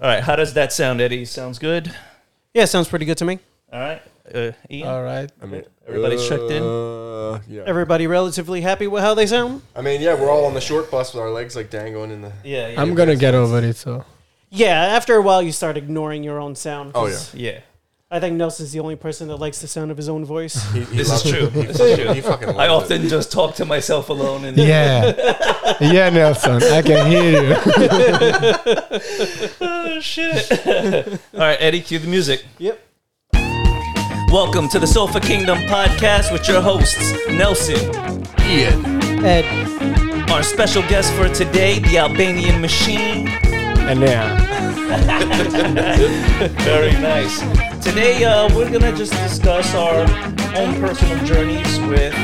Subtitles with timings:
[0.00, 1.24] All right, how does that sound, Eddie?
[1.24, 1.92] Sounds good.
[2.54, 3.40] Yeah, sounds pretty good to me.
[3.72, 4.02] All right,
[4.34, 4.88] uh, Ian.
[4.88, 5.30] All right.
[5.42, 6.62] I mean, Everybody's checked in?
[6.62, 7.62] Uh, yeah.
[7.66, 9.62] Everybody relatively happy with how they sound?
[9.74, 12.22] I mean, yeah, we're all on the short bus with our legs like dangling in
[12.22, 12.32] the.
[12.44, 13.76] yeah, yeah, I'm gonna get over it.
[13.76, 14.04] So
[14.50, 16.92] Yeah, after a while you start ignoring your own sound.
[16.94, 17.60] Oh 'cause yeah.
[18.10, 20.54] I think Nelson's the only person that likes the sound of his own voice.
[20.72, 21.46] He, he This is loves true.
[21.48, 21.52] It.
[21.52, 22.12] He, This is true.
[22.14, 22.70] he fucking loves I it.
[22.70, 25.12] often just talk to myself alone, and yeah,
[25.80, 27.54] yeah, Nelson, I can hear you.
[29.98, 30.52] oh shit.
[31.34, 32.44] All right, Eddie, cue the music.
[32.58, 32.80] yep.
[34.30, 37.80] Welcome to the Sofa Kingdom podcast with your hosts Nelson,
[38.42, 38.84] Ian.
[39.24, 43.26] Ed, our special guest for today, the Albanian Machine.
[43.26, 44.36] And yeah,
[46.58, 47.40] Very nice.
[47.84, 50.02] Today, uh, we're gonna just discuss our
[50.56, 52.14] own personal journeys with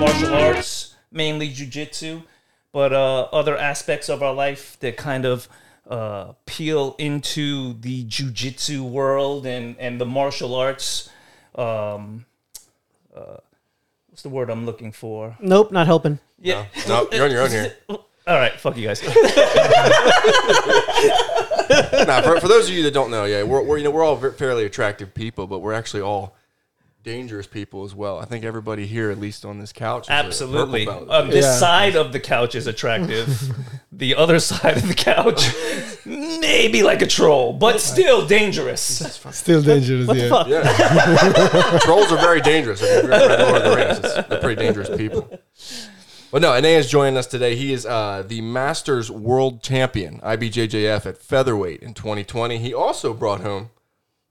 [0.00, 2.24] martial arts, mainly jujitsu,
[2.72, 5.48] but uh, other aspects of our life that kind of
[5.88, 11.10] uh, peel into the jujitsu world and and the martial arts.
[11.54, 12.26] Um,
[13.14, 13.36] uh,
[14.08, 15.36] what's the word I'm looking for?
[15.40, 16.18] nope, not helping.
[16.40, 16.66] Yeah.
[16.88, 17.74] No, you're on your own here.
[17.88, 19.02] All right, fuck you guys.
[22.06, 24.02] nah, for, for those of you that don't know, yeah, we're, we're you know we're
[24.02, 26.34] all fairly attractive people, but we're actually all
[27.04, 28.18] dangerous people as well.
[28.18, 30.88] I think everybody here, at least on this couch, is a Absolutely.
[30.88, 31.56] Um, this Yeah.
[31.58, 33.54] side of the couch is attractive.
[33.92, 35.54] the other side of the couch,
[36.06, 38.82] maybe like a troll, but still dangerous.
[39.30, 40.08] still dangerous.
[40.08, 40.28] What the yeah.
[40.30, 40.48] fuck?
[40.48, 41.78] Yeah.
[41.82, 42.82] Trolls are very dangerous.
[42.82, 45.30] If you've ever read Lord of the Rings, it's, they're pretty dangerous people.
[46.32, 47.54] But no, Ane is joining us today.
[47.54, 52.58] He is uh, the Masters World Champion, IBJJF at featherweight in 2020.
[52.58, 53.70] He also brought home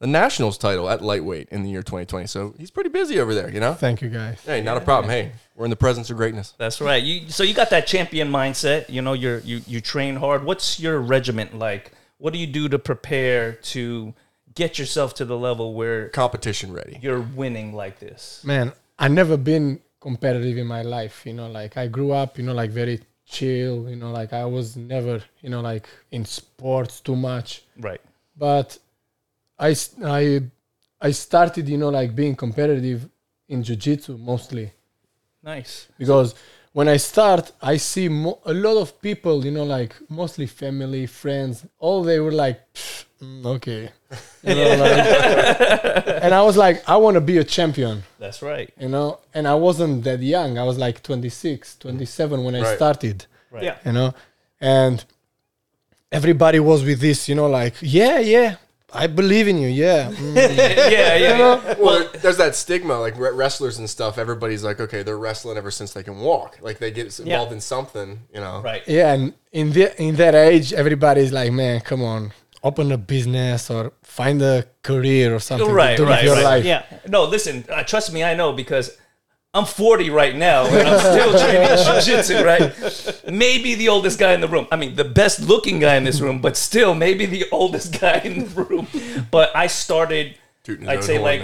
[0.03, 2.27] the Nationals title at lightweight in the year 2020.
[2.27, 3.73] So he's pretty busy over there, you know?
[3.73, 4.37] Thank you, guys.
[4.45, 5.09] Hey, not a problem.
[5.09, 6.53] Hey, we're in the presence of greatness.
[6.57, 7.01] That's right.
[7.01, 8.89] You so you got that champion mindset.
[8.89, 10.43] You know, you're you you train hard.
[10.43, 11.93] What's your regiment like?
[12.17, 14.13] What do you do to prepare to
[14.55, 16.99] get yourself to the level where Competition ready.
[17.01, 18.43] you're winning like this?
[18.43, 21.25] Man, I never been competitive in my life.
[21.25, 23.89] You know, like I grew up, you know, like very chill.
[23.89, 27.63] You know, like I was never, you know, like in sports too much.
[27.79, 28.01] Right.
[28.35, 28.79] But
[29.59, 30.41] I s- I
[31.01, 33.09] I started, you know, like being competitive
[33.49, 34.71] in jiu-jitsu mostly.
[35.43, 35.87] Nice.
[35.97, 36.35] because
[36.71, 41.05] when I start, I see mo- a lot of people, you know, like mostly family,
[41.05, 42.61] friends, all they were like,
[43.21, 43.91] mm, okay,
[44.43, 48.69] you know, like- and I was like, I want to be a champion, That's right.
[48.79, 50.57] you know, and I wasn't that young.
[50.57, 52.75] I was like 26, 27 when I Right.
[52.77, 53.63] started, Right.
[53.65, 53.77] Yeah.
[53.85, 54.13] you know,
[54.61, 55.03] and
[56.11, 58.55] everybody was with this, you know, like, yeah, yeah,
[58.93, 61.37] I believe in you, yeah, mm, yeah, yeah.
[61.37, 61.75] yeah.
[61.79, 64.17] Well, there- there's that stigma, like wrestlers and stuff.
[64.17, 66.57] Everybody's like, okay, they're wrestling ever since they can walk.
[66.61, 68.61] Like they get involved in something, you know.
[68.63, 68.83] Right.
[68.87, 72.31] Yeah, and in the in that age, everybody's like, man, come on,
[72.63, 76.35] open a business or find a career or something Right, to do right, with your
[76.35, 76.43] right.
[76.43, 76.65] life.
[76.65, 76.85] Yeah.
[77.07, 78.97] No, listen, uh, trust me, I know because
[79.55, 83.31] I'm 40 right now and I'm still training jiu-jitsu, right?
[83.31, 84.67] Maybe the oldest guy in the room.
[84.71, 88.17] I mean, the best looking guy in this room, but still maybe the oldest guy
[88.23, 88.87] in the room.
[89.29, 90.37] But I started
[90.87, 91.41] I'd say like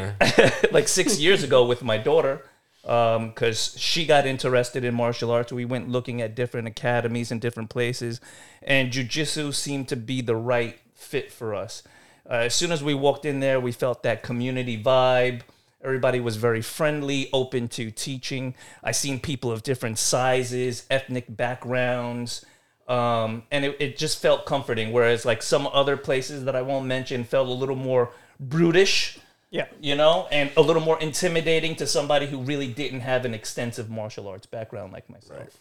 [0.72, 2.42] like 6 years ago with my daughter
[2.82, 5.52] because she got interested in martial arts.
[5.52, 8.22] We went looking at different academies in different places,
[8.64, 11.84] and jujitsu seemed to be the right fit for us.
[12.28, 15.42] Uh, as soon as we walked in there, we felt that community vibe.
[15.84, 18.54] Everybody was very friendly, open to teaching.
[18.84, 22.46] I seen people of different sizes, ethnic backgrounds,
[22.88, 24.92] um, and it, it just felt comforting.
[24.92, 29.20] Whereas like some other places that I won't mention felt a little more brutish
[29.52, 29.68] Yeah.
[29.80, 33.90] you know, and a little more intimidating to somebody who really didn't have an extensive
[33.90, 35.58] martial arts background like myself.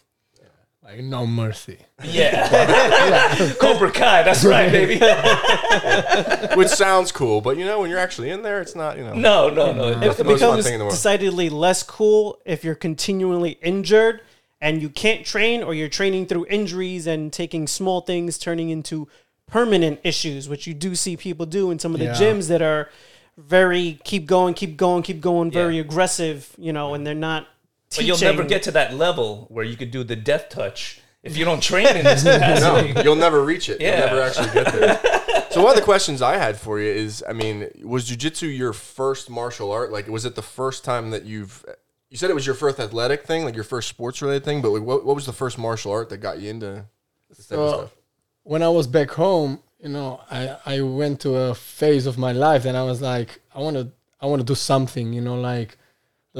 [0.89, 1.77] Like no mercy.
[2.03, 3.53] Yeah.
[3.59, 4.95] Cobra Kai, that's right, baby.
[6.55, 8.97] Which sounds cool, but you know, when you're actually in there, it's not.
[8.97, 9.13] You know.
[9.13, 9.89] No, no, no.
[10.09, 10.89] It's It becomes the world.
[10.89, 14.21] decidedly less cool if you're continually injured
[14.61, 19.07] and you can't train or you're training through injuries and taking small things turning into
[19.45, 22.13] permanent issues, which you do see people do in some of the Yeah.
[22.15, 22.89] gyms that are
[23.37, 25.81] very keep going, keep going, keep going, very Yeah.
[25.81, 27.47] aggressive, you know, and they're not
[27.95, 31.35] But you'll never get to that level where you could do the death touch if
[31.35, 32.93] you don't train in this capacity.
[32.93, 33.81] No, you'll never reach it.
[33.81, 33.97] Yeah.
[33.97, 35.45] You'll never actually get there.
[35.51, 38.73] so one of the questions I had for you is, I mean, was jujitsu your
[38.73, 39.91] first martial art?
[39.91, 41.65] Like, was it the first time that you've?
[42.09, 44.61] You said it was your first athletic thing, like your first sports related thing.
[44.61, 46.85] But like, what, what was the first martial art that got you into
[47.29, 47.95] this type of stuff?
[48.43, 52.31] When I was back home, you know, I, I went to a phase of my
[52.31, 55.39] life and I was like, I want to I want to do something, you know,
[55.39, 55.77] like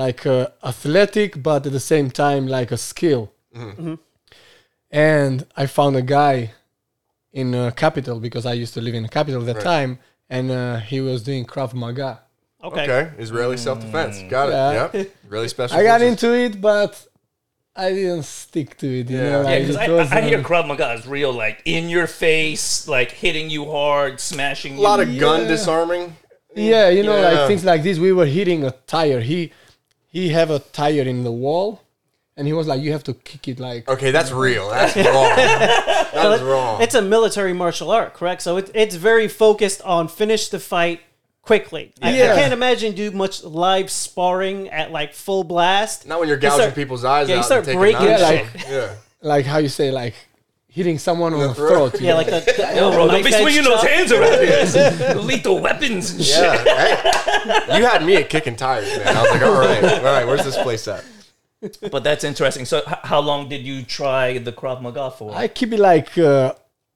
[0.05, 3.23] like uh, athletic, but at the same time like a skill.
[4.91, 6.51] And I found a guy
[7.31, 9.63] in uh, capital because I used to live in the capital at the Right.
[9.73, 9.91] time,
[10.29, 12.11] and uh, he was doing Krav Maga.
[12.63, 12.83] Okay.
[12.83, 14.15] Okay, Israeli self defense.
[14.29, 14.53] Got it.
[14.53, 14.89] Yeah.
[14.93, 15.03] Yeah.
[15.35, 15.77] Really special.
[15.77, 16.11] I got forces.
[16.23, 16.91] into it, but
[17.75, 19.05] I didn't stick to it.
[19.11, 19.29] You Yeah.
[19.31, 21.31] know, Yeah, like, because it I, was, I, I hear uh, Krav Maga is real,
[21.45, 22.65] like in your face,
[22.97, 24.87] like hitting you hard, smashing a you.
[24.89, 25.47] lot of gun Yeah.
[25.55, 26.05] disarming.
[26.55, 27.29] Yeah, you know, Yeah.
[27.29, 27.95] like things like this.
[28.07, 29.21] We were hitting a tire.
[29.31, 29.39] He
[30.09, 31.81] he have a tire in the wall,
[32.35, 34.69] and he was like, "You have to kick it like." Okay, that's real.
[34.69, 35.35] That's wrong.
[35.35, 36.81] That is wrong.
[36.81, 38.41] It's a military martial art, correct?
[38.41, 41.01] So it's it's very focused on finish the fight
[41.41, 41.93] quickly.
[42.01, 46.07] I, I can't imagine do much live sparring at like full blast.
[46.07, 48.21] Not when you're You gouging start- people's eyes yeah, you start and taking breaking knives.
[48.21, 48.95] Yeah, like- yeah.
[49.21, 50.15] like how you say like
[50.71, 51.91] hitting someone on the throat.
[51.93, 52.01] throat.
[52.01, 55.15] Yeah, like the, the Yo, bro, don't be edge swinging those hands around here.
[55.29, 56.37] Lethal weapons and shit.
[56.37, 57.65] Yeah.
[57.65, 59.15] Hey, you had me at kicking tires, man.
[59.17, 61.03] I was like, all right, all right, where's this place at?
[61.91, 62.63] But that's interesting.
[62.65, 65.35] So, h- how long did you try the Krav Maga for?
[65.35, 66.53] I keep it like uh,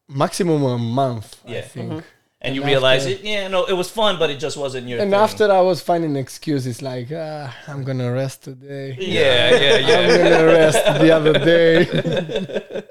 [0.07, 1.35] maximum a month.
[1.45, 1.57] yeah.
[1.57, 2.03] I think.
[2.39, 4.87] and you and realized after- it, yeah, no, it was fun, but it just wasn't
[4.87, 5.19] your And thing.
[5.19, 8.95] after I was finding excuses like ah, I'm gonna rest today.
[8.99, 12.83] yeah, yeah, I'm gonna rest the other day.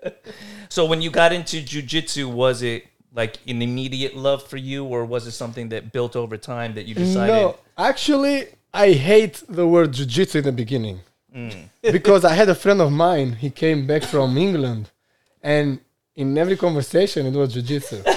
[0.72, 5.04] So, when you got into jujitsu, was it like an immediate love for you, or
[5.04, 7.30] was it something that built over time that you decided?
[7.30, 11.00] No, actually, I hate the word jiu-jitsu in the beginning
[11.36, 11.68] mm.
[11.82, 13.32] because I had a friend of mine.
[13.34, 14.90] He came back from England,
[15.42, 15.78] and
[16.16, 17.96] in every conversation it was jiu-jitsu.
[18.06, 18.14] you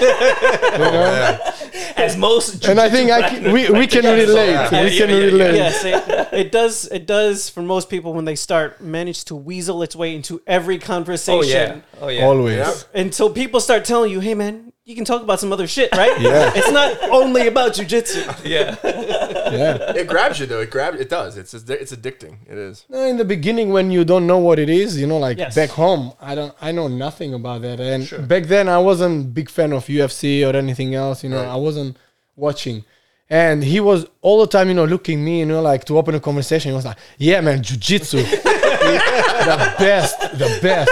[0.94, 1.38] know?
[1.44, 1.55] Oh,
[1.96, 4.50] As most, And I think I can, we, we can relate.
[4.52, 5.24] Yeah, we yeah, can yeah, yeah.
[5.24, 5.54] relate.
[5.54, 5.84] Yes,
[6.32, 6.86] it, it does.
[6.92, 10.78] It does for most people when they start manage to weasel its way into every
[10.78, 11.40] conversation.
[11.40, 12.24] oh yeah, oh yeah.
[12.24, 12.56] Always.
[12.58, 12.74] Yeah.
[13.00, 16.18] Until people start telling you, "Hey, man, you can talk about some other shit, right?
[16.26, 16.52] Yeah.
[16.54, 18.22] It's not only about jujitsu.
[18.44, 18.76] yeah.
[18.84, 19.92] Yeah.
[20.00, 20.60] It grabs you though.
[20.60, 20.98] It grabs.
[21.00, 21.36] It does.
[21.36, 22.36] It's it's addicting.
[22.48, 22.84] It is.
[22.90, 25.54] In the beginning when you don't know what it is, you know, like Yes.
[25.56, 27.80] back home, I don't, I know nothing about that.
[27.80, 28.20] And Sure.
[28.20, 31.22] back then, I wasn't big fan of UFC or anything else.
[31.24, 31.48] You know, Right.
[31.56, 31.96] I wasn't
[32.36, 32.84] watching.
[33.28, 36.14] And he was all the time, you know, looking me, you know, like to open
[36.14, 36.70] a conversation.
[36.70, 38.22] He was like, "Yeah, man, jujitsu,
[39.46, 40.90] the best, the best."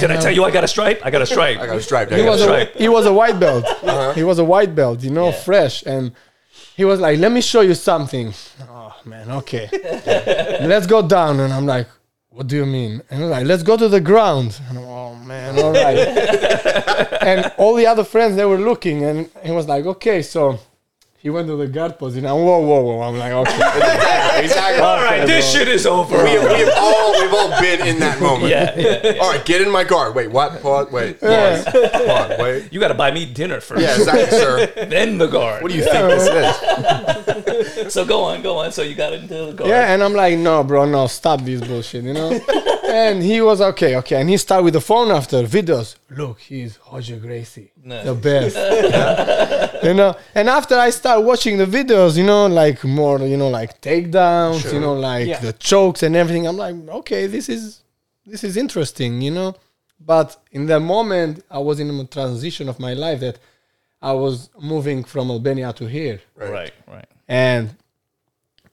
[0.00, 1.00] Did I tell you I got a stripe?
[1.04, 1.58] I got a stripe.
[1.58, 2.10] I got a stripe.
[2.10, 2.74] He got was a stripe.
[2.74, 3.64] he was a white belt.
[3.64, 4.12] Uh-huh.
[4.14, 5.82] He was a white belt, you know, fresh.
[5.84, 6.12] And
[6.76, 8.32] he was like, "Let me show you something."
[8.68, 9.68] Oh man, okay.
[10.72, 11.40] Let's go down.
[11.40, 11.88] And I'm like,
[12.30, 15.14] "What do you mean?" And he's like, "Let's go to the ground." And I'm, oh
[15.16, 15.98] man, all right.
[17.22, 20.58] and all the other friends they were looking, and he was like, "Okay, so."
[21.20, 22.26] He went to the guard position.
[22.26, 23.02] And whoa, whoa, whoa!
[23.02, 24.38] I'm like, okay.
[24.38, 24.80] Exactly.
[24.80, 26.16] All right, this shit is over.
[26.16, 28.50] We, we've all we've all been in that moment.
[28.50, 29.20] yeah, yeah, yeah.
[29.20, 30.12] All right, get in my car.
[30.12, 30.62] Wait, what?
[30.62, 30.92] Pause.
[30.92, 31.20] Wait.
[31.20, 31.64] Pause.
[31.64, 32.38] Pause.
[32.38, 32.72] Wait.
[32.72, 34.66] You got to buy me dinner first, Yeah, exactly, sir.
[34.88, 35.60] then the guard.
[35.64, 37.92] What do you think this is?
[37.92, 38.70] so go on, go on.
[38.70, 39.70] So you got into the guard.
[39.70, 42.38] Yeah, and I'm like, no, bro, no, stop this bullshit, you know?
[42.88, 44.20] And he was okay, okay.
[44.20, 45.96] And he started with the phone after videos.
[46.10, 48.04] Look, he's Roger Gracie, Nice.
[48.04, 48.56] the best.
[49.84, 53.48] you know, and after I start watching the videos, you know, like more, you know,
[53.48, 55.40] like takedowns, you know, like Yeah.
[55.40, 56.46] the chokes and everything.
[56.46, 57.82] I'm like, okay, this is
[58.26, 59.54] this is interesting, you know.
[60.00, 63.38] But in that moment, I was in a transition of my life that
[64.00, 66.20] I was moving from Albania to here.
[66.36, 67.08] Right, Right, right.
[67.26, 67.74] And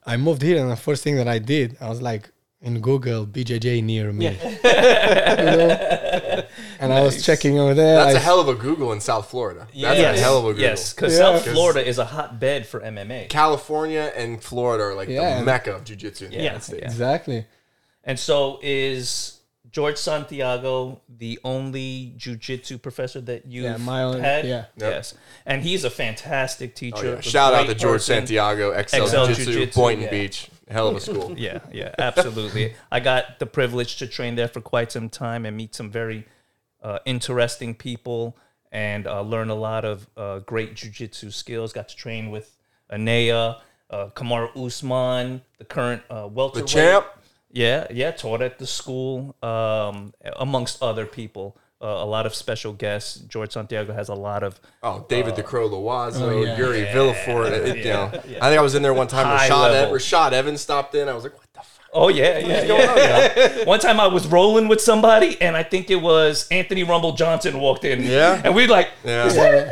[0.05, 2.29] I moved here, and the first thing that I did, I was like
[2.65, 4.25] in Google BJJ near me.
[4.45, 6.43] You know?
[6.79, 7.95] And I was checking over there.
[7.95, 9.61] That's I- a hell of a Google in South Florida.
[9.73, 10.17] That's yes.
[10.17, 10.61] a hell of a Google.
[10.63, 11.19] Yes, because Yeah.
[11.39, 13.29] South Florida is a hotbed for MMA.
[13.29, 15.39] California and Florida are like Yeah.
[15.39, 16.25] the mecca of jiu-jitsu.
[16.25, 16.81] in the Yeah, United States.
[16.83, 16.89] yeah.
[16.89, 17.45] Exactly.
[18.03, 19.39] And so is
[19.71, 24.45] George Santiago the only jujitsu professor that you've Yeah, my own- had?
[24.45, 24.65] yeah.
[24.77, 24.91] Yep.
[24.93, 25.13] Yes.
[25.45, 27.13] And he's a fantastic Oh, teacher.
[27.15, 27.21] yeah.
[27.21, 28.15] Shout out to George person.
[28.17, 30.11] Santiago, XL, XL Jiu-Jitsu, Jiu-Jitsu, Boynton yeah.
[30.11, 30.49] Beach.
[30.69, 31.33] Hell of a school.
[31.37, 32.73] Yeah, yeah, absolutely.
[32.91, 36.25] I got the privilege to train there for quite some time and meet some very
[36.81, 38.35] uh, interesting people
[38.71, 41.71] and uh, learn a lot of uh, great jujitsu skills.
[41.73, 42.55] Got to train with
[42.89, 43.57] Anea,
[43.89, 46.67] uh, Kamaru Usman, the current uh, The welterweight.
[46.67, 47.05] champ.
[47.51, 51.55] Yeah, yeah, taught at the school, um, amongst other people.
[51.81, 53.17] Uh, a lot of special guests.
[53.17, 56.57] George Santiago has a lot of Oh, David the Crow Loiseau, Oh, yeah.
[56.57, 57.51] Yuri Villefort.
[57.51, 58.37] it- you know, yeah.
[58.41, 59.25] I think I was in there one time.
[59.25, 59.95] High Rashad, Ev- level.
[59.95, 61.09] Rashad Evans stopped in.
[61.09, 61.85] I was like, what the fuck?
[61.93, 63.63] Oh yeah, yeah, going on, yeah.
[63.73, 67.57] One time I was rolling with somebody, and I think it was Anthony Rumble Johnson
[67.59, 68.03] walked in.
[68.03, 68.41] Yeah?
[68.43, 69.31] and we like, Yeah.
[69.33, 69.69] Yeah.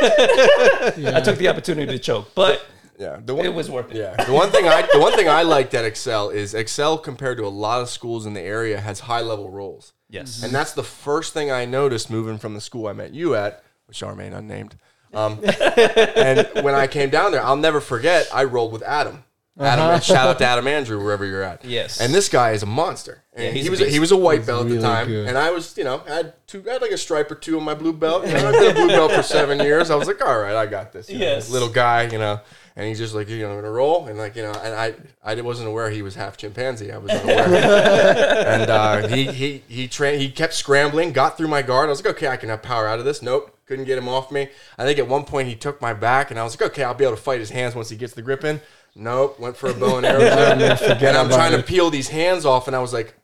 [1.16, 2.64] I took the opportunity to choke, but
[2.98, 3.18] Yeah.
[3.24, 3.96] The one, it was worth it.
[3.96, 7.38] Yeah, the one thing I the one thing I liked at Excel is Excel compared
[7.38, 10.72] to a lot of schools in the area has high level rolls, Yes, and that's
[10.72, 14.08] the first thing I noticed moving from the school I met you at, which shall
[14.10, 14.76] remain unnamed.
[15.14, 18.28] Um, and when I came down there, I'll never forget.
[18.32, 19.24] I rolled with Adam.
[19.60, 21.64] Adam, shout out to Adam Andrew wherever you're at.
[21.64, 22.00] Yes.
[22.00, 23.24] And this guy is a monster.
[23.34, 23.92] And Yeah, he's he a was a, beast.
[23.94, 25.26] he was a white belt at really the time, good.
[25.28, 27.58] and I was you know I had two I had like a stripe or two
[27.58, 28.24] on my blue belt.
[28.24, 29.90] You know, I did a blue belt for seven years.
[29.90, 31.10] I was like, all right, I got this.
[31.10, 31.50] you know, Yes.
[31.50, 32.40] little guy, you know.
[32.78, 34.94] And he's just like, you know, I'm gonna roll, and like, you know, and I,
[35.24, 36.92] I wasn't aware he was half chimpanzee.
[36.92, 37.44] I was unaware.
[38.46, 40.22] and uh, he, he, he trained.
[40.22, 41.88] He kept scrambling, got through my guard.
[41.88, 43.20] I was like, okay, I can have power out of this.
[43.20, 44.48] Nope, couldn't get him off me.
[44.78, 46.94] I think at one point he took my back, and I was like, okay, I'll
[46.94, 48.60] be able to fight his hands once he gets the grip in.
[48.94, 50.20] Nope, went for a bow and arrow.
[50.20, 53.17] and I'm trying to peel these hands off, and I was like,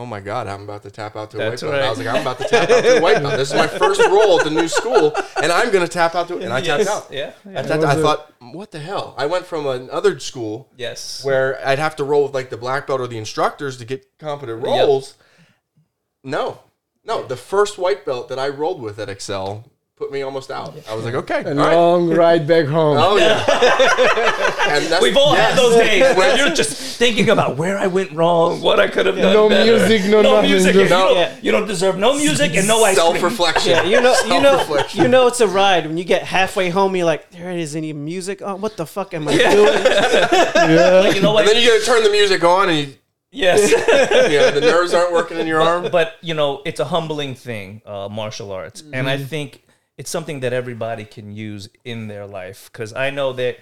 [0.00, 1.80] oh my, god, I'm about to tap out to a That's white belt.
[1.80, 1.86] right.
[1.86, 3.36] I was like, I'm about to tap out to a white belt.
[3.36, 6.38] This is my first roll at the new school, and I'm gonna tap out to
[6.38, 6.44] it.
[6.44, 7.08] And I tapped out.
[7.10, 7.32] Yeah.
[7.46, 7.62] I, yeah.
[7.62, 9.14] thought, I thought, what the hell?
[9.18, 11.22] I went from another school Yes.
[11.24, 14.06] where I'd have to roll with like the black belt or the instructors to get
[14.18, 15.14] competent rolls.
[16.24, 16.60] No,
[17.04, 20.72] no, the first white belt that I rolled with at Excel put me almost out.
[20.88, 21.74] I was like, okay, A all right.
[21.74, 22.96] long ride back home.
[22.98, 23.36] Oh yeah,
[24.74, 25.50] and that's, We've all yes.
[25.50, 29.04] had those days where you're just thinking about where I went wrong, what I could
[29.04, 29.34] have done.
[29.34, 29.76] No better.
[29.86, 30.74] music, no nothing, music.
[30.74, 31.14] You, No.
[31.14, 33.12] don't, you don't deserve no music and no ice cream.
[33.12, 33.70] self-reflection.
[33.72, 36.96] Yeah, you know, you know, you know, it's a ride when you get halfway home.
[36.96, 38.40] You're like, there isn't any music.
[38.42, 39.84] Oh, what the fuck am I doing?
[41.04, 41.46] Like, you know what?
[41.46, 42.94] And then you gotta turn the music on, and you,
[43.32, 43.70] yes.
[44.32, 45.88] you know, the nerves aren't working in your arm.
[45.92, 49.62] but you know, it's a humbling thing, uh, martial arts, and I think
[50.00, 52.70] it's something that everybody can use in their life.
[52.72, 53.58] Because I know that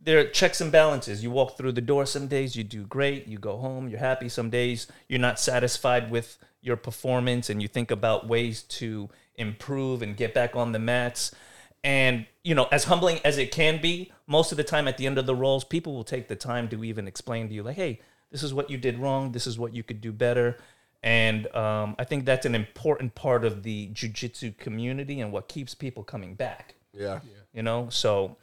[0.00, 1.24] there are checks and balances.
[1.24, 2.06] You walk through the door.
[2.06, 3.26] Some days you do great.
[3.26, 3.88] You go home.
[3.88, 4.28] You're happy.
[4.28, 10.02] Some days you're not satisfied with your performance, and you think about ways to improve
[10.02, 11.34] and get back on the mats.
[11.82, 15.08] And you know, as humbling as it can be, most of the time at the
[15.08, 17.74] end of the rolls, people will take the time to even explain to you, like,
[17.74, 17.98] "Hey,
[18.30, 19.32] this is what you did wrong.
[19.32, 20.58] This is what you could do better."
[21.02, 25.74] And um, I think that's an important part of the jujitsu community and what keeps
[25.74, 26.76] people coming back.
[26.92, 27.20] Yeah.
[27.52, 28.36] You know, so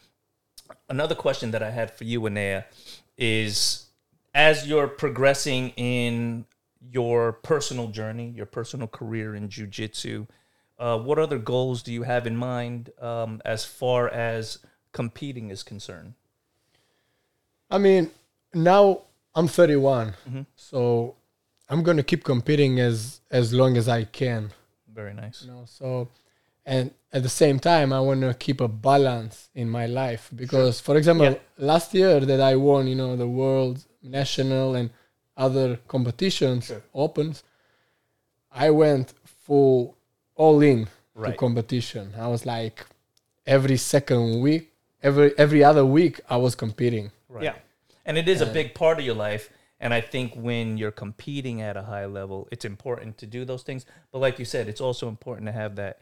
[0.90, 2.66] another question that I had for you, Anea,
[3.18, 3.86] is
[4.34, 6.46] as you're progressing in
[6.82, 10.28] your personal journey, your personal career in jujitsu,
[10.78, 14.60] uh, what other goals do you have in mind um, as far as
[14.94, 16.14] competing is concerned?
[17.70, 18.12] I mean,
[18.54, 19.02] now
[19.36, 20.42] I'm 31, Mm-hmm.
[20.56, 21.16] so
[21.70, 24.52] I'm gonna keep competing as as long as I can.
[24.94, 25.44] Very nice.
[25.44, 26.10] You know, so
[26.66, 30.80] and at the same time, I want to keep a balance in my life because,
[30.80, 31.38] for example, Yeah.
[31.58, 34.92] last year that I won, you know, the world, national, and
[35.36, 37.44] other competitions, opens,
[38.52, 39.96] I went full
[40.36, 40.88] all in
[41.24, 42.14] to competition.
[42.18, 42.86] I was like
[43.46, 44.72] every second week,
[45.02, 47.12] every every other week, I was competing.
[47.30, 47.44] Right.
[47.46, 47.56] Yeah.
[48.06, 49.50] And it is a big part of your life.
[49.80, 53.64] And I think when you're competing at a high level, it's important to do those
[53.64, 53.86] things.
[54.12, 56.00] But like you said, it's also important to have that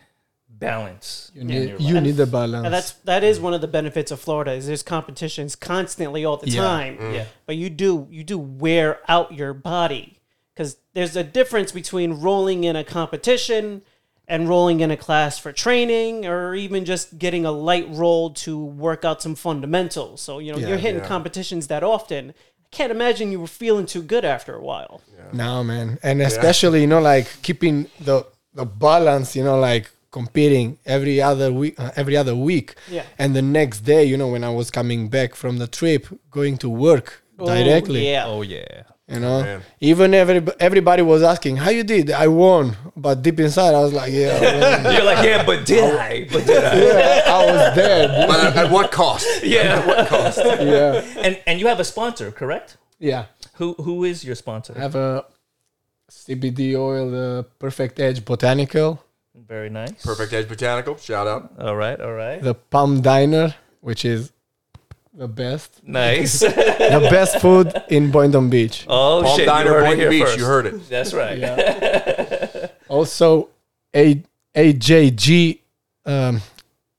[0.49, 1.31] balance.
[1.35, 2.65] You need you need the balance.
[2.65, 6.37] And that's that is one of the benefits of Florida is there's competitions constantly all
[6.37, 6.61] the Yeah.
[6.61, 6.97] time.
[6.97, 7.13] Mm.
[7.13, 7.25] Yeah.
[7.45, 10.19] But you do you do wear out your body
[10.53, 13.83] because there's a difference between rolling in a competition
[14.27, 18.57] and rolling in a class for training or even just getting a light roll to
[18.57, 20.21] work out some fundamentals.
[20.21, 21.07] So you know Yeah, you're hitting yeah.
[21.07, 22.33] competitions that often.
[22.71, 25.01] I can't imagine you were feeling too good after a while.
[25.33, 29.35] No, man, and especially you know like keeping the the balance.
[29.35, 32.75] You know, like competing every other week, uh, every other week.
[32.89, 33.03] Yeah.
[33.19, 36.57] And the next day, you know, when I was coming back from the trip, going
[36.59, 38.07] to work directly.
[38.07, 38.25] Oh, yeah.
[38.25, 38.83] Oh, yeah.
[39.09, 39.61] You know, Man.
[39.79, 42.11] even every everybody was asking how you did.
[42.11, 45.83] I won, but deep inside, I was like, yeah, well, You're like, yeah, but did
[45.95, 46.27] I?
[46.29, 46.75] But did I?
[46.75, 48.27] yeah I was dead.
[48.27, 49.25] But at, at what cost?
[49.43, 49.79] Yeah.
[49.79, 50.39] at What cost?
[50.39, 52.75] yeah, And and you have a sponsor, correct?
[52.99, 53.25] yeah.
[53.53, 54.73] Who who is your sponsor?
[54.75, 55.23] I have a
[56.11, 59.01] CBD oil, the Perfect Edge Botanical,
[59.35, 60.03] Very nice.
[60.03, 60.97] Perfect Edge Botanical.
[60.97, 61.53] Shout out.
[61.59, 62.41] All right, all right.
[62.41, 64.31] the Palm Diner, which is
[65.17, 65.81] the best.
[65.83, 66.39] Nice.
[66.41, 68.85] the best food in Boynton Beach.
[68.87, 69.45] Oh Palm shit!
[69.47, 70.23] Diner, you heard Boynton here Beach.
[70.23, 70.37] first.
[70.39, 70.89] You heard it.
[70.89, 72.71] That's right.
[72.89, 73.49] Also,
[73.93, 74.23] A
[74.55, 75.59] AJG
[76.05, 76.41] um,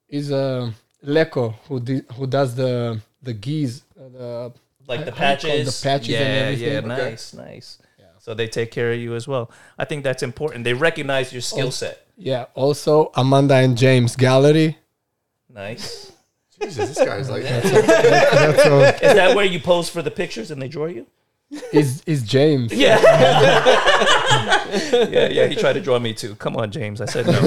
[0.08, 0.72] is a
[1.04, 3.82] Leco who di- who does the the gis.
[3.98, 4.52] uh, The
[4.86, 5.80] Like the How do you call patches.
[5.80, 6.72] the patches yeah, and everything?
[6.72, 7.10] yeah, Okay.
[7.10, 7.78] nice, nice.
[8.20, 9.50] So they take care of you as well.
[9.78, 10.64] I think that's important.
[10.64, 12.04] They recognize your skill set.
[12.18, 12.46] yeah.
[12.54, 14.76] Also, Amanda and James Gallery.
[15.48, 16.12] Nice.
[16.62, 17.44] Jesus, this guy's like.
[17.44, 18.80] That's all.
[18.82, 21.06] Is that where you pose for the pictures and they draw you?
[21.72, 22.72] Is is James?
[22.72, 23.00] Yeah.
[25.08, 25.46] yeah, yeah.
[25.46, 26.34] He tried to draw me too.
[26.34, 27.00] Come on, James.
[27.00, 27.32] I said no.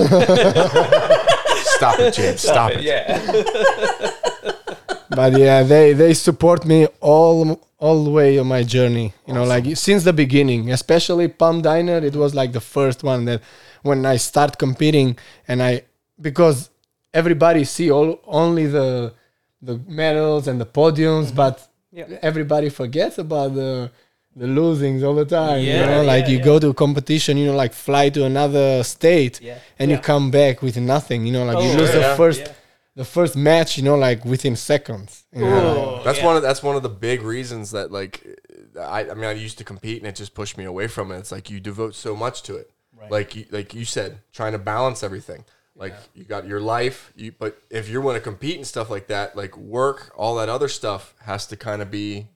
[1.78, 2.42] Stop it, James.
[2.42, 2.82] Stop it.
[2.82, 3.20] Yeah.
[5.10, 9.14] but yeah, they they support me all all the way on my journey.
[9.28, 11.98] You know, like since the beginning, especially Palm Diner.
[11.98, 13.44] It was like the first one that
[13.84, 15.16] when I start competing,
[15.48, 15.84] and I
[16.20, 16.71] because
[17.14, 19.14] everybody see all only the
[19.62, 21.36] the medals and the podiums, mm-hmm.
[21.36, 22.06] but Yeah.
[22.22, 23.92] everybody forgets about the
[24.36, 25.60] the losings all the time.
[25.60, 26.46] you Yeah, know, like yeah, you yeah.
[26.52, 29.58] go to a competition, you know, like fly to another state, Yeah.
[29.80, 31.26] and you come back with nothing.
[31.28, 32.10] You know, like you Oh, lose yeah.
[32.10, 32.54] the first Yeah.
[33.02, 33.78] the first match.
[33.78, 35.12] You know, like within seconds.
[35.34, 36.02] you know.
[36.06, 36.26] That's yeah.
[36.30, 38.16] one of that's one of the big reasons that like
[38.80, 41.18] I, I mean I used to compete and it just pushed me away from it.
[41.22, 42.68] It's like you devote so much to it.
[43.00, 43.12] Right.
[43.12, 45.44] Like you, like you said, trying to balance everything.
[45.82, 49.08] Like you got your life, you but if you want to compete and stuff like
[49.08, 52.28] that, like work, all that other stuff has to kind of be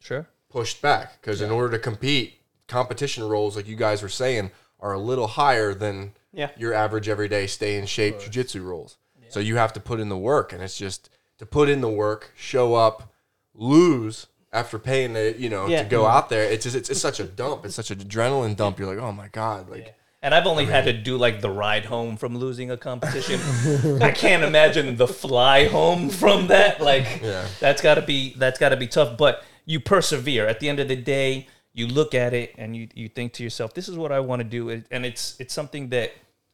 [0.00, 0.26] Sure.
[0.50, 4.92] pushed back because in order to compete, competition rolls like you guys were saying are
[4.94, 6.50] a little higher than Yeah.
[6.56, 8.96] your average everyday stay in shape jiu-jitsu rolls.
[9.28, 11.88] So you have to put in the work and it's just to put in the
[11.90, 13.12] work, show up,
[13.54, 15.82] lose after paying the, you know, Yeah.
[15.82, 16.44] to go out there.
[16.44, 17.64] It's just it's, it's such a dump.
[17.66, 18.78] It's such an adrenaline dump.
[18.78, 19.94] You're like, "Oh my god." Like
[20.24, 23.38] And I've only had to do like the ride home from losing a competition.
[24.02, 26.80] I can't imagine the fly home from that.
[26.80, 27.46] Like Yeah.
[27.60, 29.18] that's gotta be that's gotta be tough.
[29.18, 30.46] But you persevere.
[30.46, 33.42] At the end of the day, you look at it and you, you think to
[33.42, 36.12] yourself, This is what I want to do and it's it's something that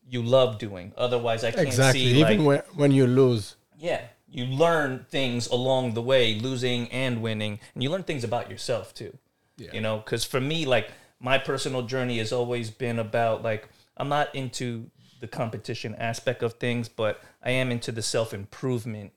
[0.09, 0.93] you love doing.
[0.97, 2.01] Otherwise I can't Exactly.
[2.01, 3.55] see Even like when when you lose.
[3.79, 8.51] yeah, you learn things along the way, losing and winning, and you learn things about
[8.51, 9.17] yourself too.
[9.57, 9.71] Yeah.
[9.75, 14.09] You know, because for me, like my personal journey has always been about like I'm
[14.09, 19.13] not into the competition aspect of things, but I am into the self improvement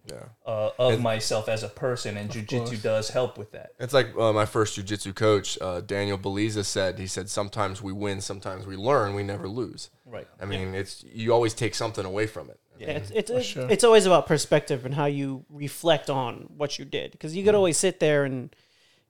[0.45, 3.71] uh, of myself as a person, and jujitsu does help with that.
[3.79, 6.99] It's like uh, my first jujitsu coach, uh, Daniel Beliza, said.
[6.99, 9.15] He said, "Sometimes we win, sometimes we learn.
[9.15, 10.27] We never lose." Right.
[10.39, 12.59] I mean, it's you always take something away from it.
[12.77, 16.85] Yeah, it's it's, it's, it's always about perspective and how you reflect on what you
[16.85, 18.53] did because you could always sit there and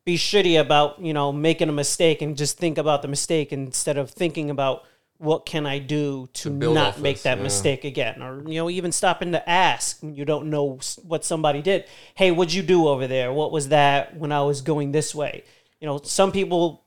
[0.05, 3.97] be shitty about you know making a mistake and just think about the mistake instead
[3.97, 4.83] of thinking about
[5.19, 7.43] what can I do to, build not make this, that yeah.
[7.43, 11.61] mistake again or you know even stopping to ask when you don't know what somebody
[11.61, 15.15] did hey what'd you do over there what was that when I was going this
[15.15, 15.43] way
[15.79, 16.83] you know some people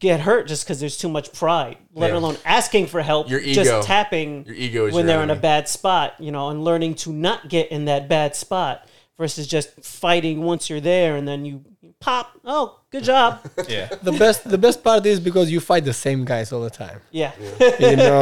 [0.00, 2.18] get hurt just because there's too much pride let Yeah.
[2.18, 3.62] alone asking for help Your ego.
[3.62, 7.12] just tapping Your ego when they're in a bad spot, you know, and learning to
[7.12, 8.86] not get in that bad spot
[9.20, 11.54] versus just fighting once you're there and then you
[12.00, 12.26] pop.
[12.56, 13.30] Oh, good job.
[13.76, 13.86] Yeah.
[14.08, 16.98] The best the best part is because you fight the same guys all the time.
[17.22, 17.32] Yeah.
[17.88, 18.20] you know,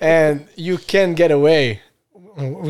[0.00, 1.82] and you can't get away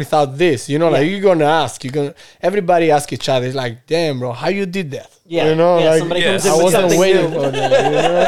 [0.00, 0.68] without this.
[0.68, 1.10] You know, like Yeah.
[1.12, 2.14] you're gonna ask, you're gonna
[2.48, 3.46] everybody ask each other.
[3.46, 5.10] It's like, damn, bro, how you did that?
[5.26, 5.48] Yeah.
[5.48, 5.90] you know, yeah.
[5.90, 6.30] like somebody Yeah.
[6.32, 7.42] comes in I wasn't waiting new.
[7.42, 7.70] for that.
[7.86, 8.26] You know?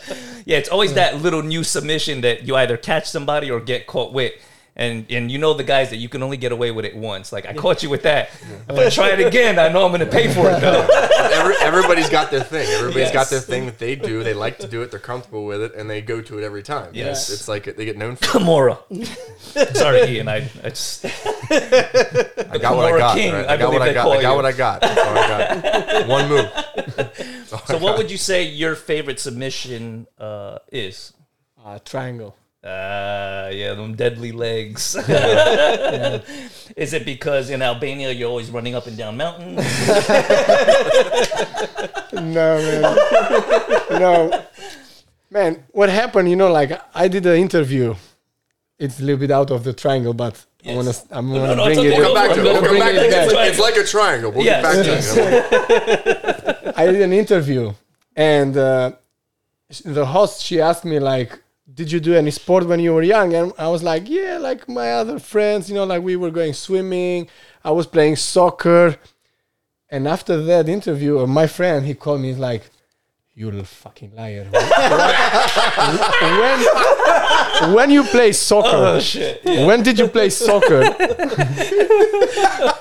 [0.50, 4.12] Yeah, it's always that little new submission that you either catch somebody or get caught
[4.12, 4.32] with.
[4.76, 7.32] And and you know the guys that you can only get away with it once.
[7.32, 8.30] Like I caught you with that.
[8.68, 10.86] If I try it again, I know I'm gonna pay for it though.
[11.32, 12.68] Every, everybo's got their thing.
[12.68, 14.22] Everybody's got their thing that they do.
[14.24, 14.90] They like to do it.
[14.90, 16.90] They're comfortable with it, and they go to it every time.
[16.92, 17.30] Yes.
[17.30, 18.24] it's, it's like they get known for.
[18.24, 18.28] it.
[18.28, 19.76] Kimura.
[19.76, 20.28] Sorry, Ian.
[20.28, 21.04] I, I just
[21.50, 23.16] I got what I got.
[23.16, 23.46] King, right?
[23.46, 24.08] I I got what I got.
[24.08, 24.80] I got what I got.
[24.80, 26.08] That's all I got.
[26.08, 26.50] One move.
[27.66, 31.12] So, what would you say your favorite submission uh, is?
[31.64, 32.36] Uh, triangle.
[32.62, 34.94] Uh, yeah, them deadly legs.
[36.76, 39.64] Is it because in Albania you're always running up and down mountains?
[42.12, 42.96] No, man.
[44.00, 44.44] no,
[45.30, 45.64] man.
[45.70, 46.28] What happened?
[46.28, 47.94] You know, like I did an interview.
[48.78, 51.02] It's a little bit out of the triangle, but I want to.
[51.12, 51.82] I'm gonna no, bring it.
[51.96, 52.42] We'll come back to it.
[52.42, 53.32] We'll come back to it it.
[53.32, 54.32] It's, it's like a triangle.
[54.32, 54.62] We'll Yes.
[54.62, 56.74] get back to it.
[56.76, 57.72] I did an interview,
[58.16, 58.92] and uh,
[59.84, 61.39] the host she asked me like,
[61.74, 64.68] "Did you do any sport when you were young?" And I was like, "Yeah, like
[64.68, 67.28] my other friends, you know, like we were going swimming.
[67.64, 68.96] I was playing soccer."
[69.88, 72.28] And after that interview, uh, my friend he called me.
[72.28, 72.70] He's like,
[73.34, 74.46] "You little fucking liar!
[76.40, 79.44] when when you play soccer, oh shit!
[79.44, 80.82] when did you play soccer?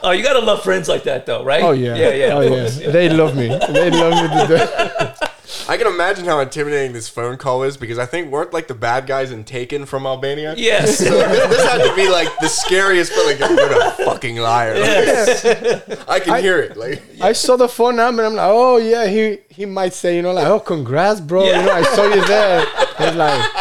[0.02, 1.62] Oh, you gotta love friends like that, though, right?
[1.62, 2.34] Oh yeah, yeah, yeah.
[2.34, 2.70] oh yeah.
[2.70, 2.90] yeah.
[2.90, 3.48] They love me.
[3.50, 5.20] They love me to death."
[5.68, 8.76] I can imagine how intimidating this phone call is because I think weren't like the
[8.76, 10.54] bad guys in Taken from Albania.
[10.58, 10.98] Yes.
[11.00, 13.12] So this, this had to be like the scariest.
[13.16, 14.76] But like, you're a fucking liar.
[14.76, 15.46] Yes,
[16.08, 16.78] I can hear it.
[16.78, 20.16] Like, I saw the phone number and I'm like, oh yeah, he he might say,
[20.16, 21.46] you know, like, oh congrats, bro.
[21.46, 21.60] Yeah.
[21.60, 22.66] You know, I saw you there.
[22.98, 23.52] He's like,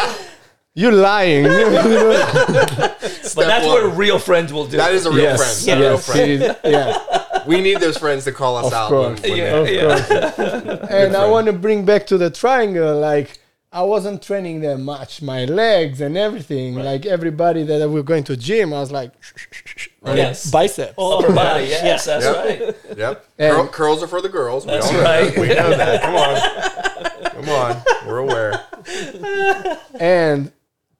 [0.75, 1.45] You're lying.
[3.35, 3.83] But that's one.
[3.83, 4.77] what real friends will do.
[4.77, 5.79] that is a real yes, friend.
[5.79, 6.57] A real friend.
[6.63, 8.89] yeah, We need those friends to call us Of out.
[8.89, 9.21] course.
[9.21, 9.63] When, when Yeah.
[9.63, 9.79] they-
[10.27, 10.89] of course.
[10.89, 13.39] and I want to bring back to the triangle, like.
[13.71, 16.73] I wasn't training that much, my legs and everything.
[16.73, 19.11] Like everybody that we were going to gym, I was like,
[20.03, 20.49] Yes.
[20.49, 20.95] biceps.
[20.97, 21.65] Oh, upper body.
[21.65, 21.85] yeah.
[21.85, 22.35] Yes, that's Yep.
[22.35, 22.97] right.
[22.97, 23.25] Yep.
[23.37, 24.65] And- Curl, curls are for the girls.
[24.65, 25.35] We That's know right.
[25.35, 25.37] that.
[25.39, 26.01] We know that.
[26.01, 27.31] Come on.
[27.45, 27.83] Come on.
[28.07, 28.59] We're aware.
[29.99, 30.51] and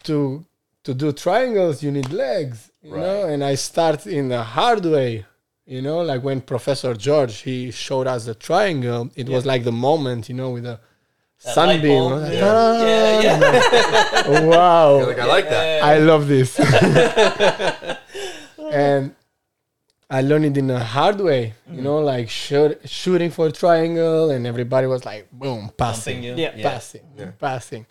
[0.04, 0.45] to
[0.84, 3.02] to do triangles you need legs you Right.
[3.02, 5.25] know and i start in the hard way
[5.69, 9.71] You know, like when Professor George he showed us the triangle, it was like the
[9.71, 10.79] moment, you know, with the
[11.45, 12.05] light sunbeam.
[12.10, 12.39] Like, Yeah.
[12.39, 14.45] "Ta-da!" Yeah, yeah.
[14.47, 14.97] wow.
[14.97, 15.84] You're like, I like that.
[15.84, 16.60] I love this.
[18.71, 19.13] and
[20.10, 21.84] I learned it in a hard way, you mm.
[21.84, 26.49] know, like shoot, shooting for a triangle, and everybody was like, boom, passing, Something you-
[26.55, 26.63] Yeah.
[26.63, 27.03] passing,
[27.38, 27.86] passing.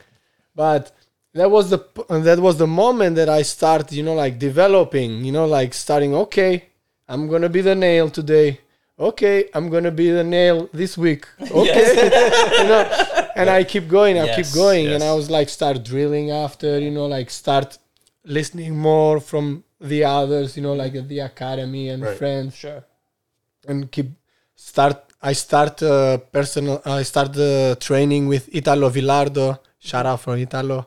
[0.52, 0.90] But
[1.32, 5.24] that was the p- that was the moment that I start, you know, like developing,
[5.24, 6.12] you know, like starting.
[6.12, 6.67] Okay,
[7.08, 8.60] I'm gonna be the nail today.
[8.98, 11.26] Okay, I'm gonna be the nail this week.
[11.40, 11.88] Okay,
[12.60, 12.82] you know,
[13.36, 15.02] and I keep going, I Yes, keep going, and.
[15.02, 17.78] I was like start drilling after, you know, like start
[18.24, 22.18] listening more from the others, you know, like at the academy and Right.
[22.18, 22.82] friends, Sure.
[23.68, 24.08] and keep
[24.54, 24.96] start.
[25.22, 26.80] I start uh, personal.
[26.84, 29.58] I start uh, training with Italo Villardo.
[29.78, 30.86] Shout out for Italo.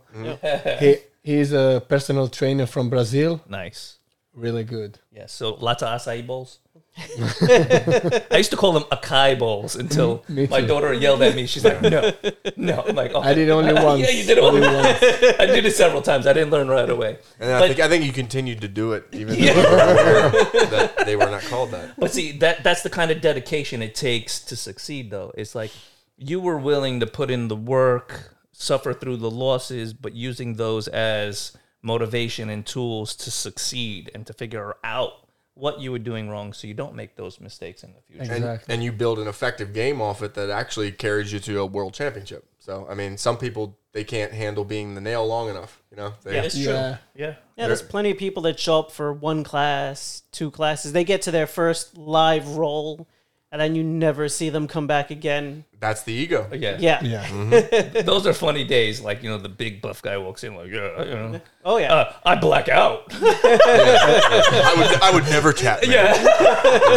[0.80, 3.42] he he's a personal trainer from Brazil.
[3.48, 3.98] Nice.
[4.34, 5.00] Really good.
[5.12, 6.60] Yeah, so lots of acai bowls.
[6.98, 10.68] I used to call them acai bowls until Me my too.
[10.68, 11.46] daughter yelled at me.
[11.48, 12.12] She's like, "No,
[12.56, 13.22] no." I'm like, oh.
[13.22, 14.02] I did only once.
[14.02, 14.98] yeah, you did Only only once.
[15.40, 16.28] I did it several times.
[16.28, 17.18] I didn't learn right away.
[17.40, 19.68] And I But- think I think you continued to do it even though you were
[19.68, 21.98] aware that they were not called that.
[21.98, 25.32] But see, that that's the kind of dedication it takes to succeed, though.
[25.38, 25.72] It's like
[26.18, 30.88] you were willing to put in the work, suffer through the losses, but using those
[30.88, 35.14] as motivation and tools to succeed and to figure out
[35.54, 38.34] what you were doing wrong so you don't make those mistakes in the future.
[38.34, 41.66] And, and you build an effective game off it that actually carries you to a
[41.66, 42.46] world championship.
[42.60, 45.82] So I mean, some people they can't handle being the nail long enough.
[45.92, 46.74] You know, they, Yeah, it's true.
[46.74, 46.98] Yeah.
[47.16, 47.36] Yeah.
[47.58, 50.94] Yeah, there's plenty of people that show up for one class, two classes.
[50.94, 53.08] They get to their first live roll,
[53.52, 55.66] and then you never see them come back again.
[55.82, 56.48] that's the ego.
[56.54, 56.78] Yeah.
[56.80, 57.02] Yeah.
[57.04, 58.02] Yeah.
[58.04, 59.02] Those are funny days.
[59.02, 61.94] Like, you know, the big buff guy walks in, like, yeah, you know, Oh yeah.
[61.94, 63.04] uh, I black out.
[63.12, 65.82] I would I would never tap.
[65.82, 65.92] Man.
[65.92, 66.14] yeah.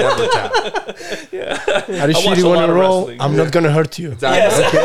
[0.06, 0.52] never tap.
[1.88, 3.10] Are you I sure watch you a want lot to of roll?
[3.20, 4.12] I'm not gonna hurt you.
[4.12, 4.64] Exactly.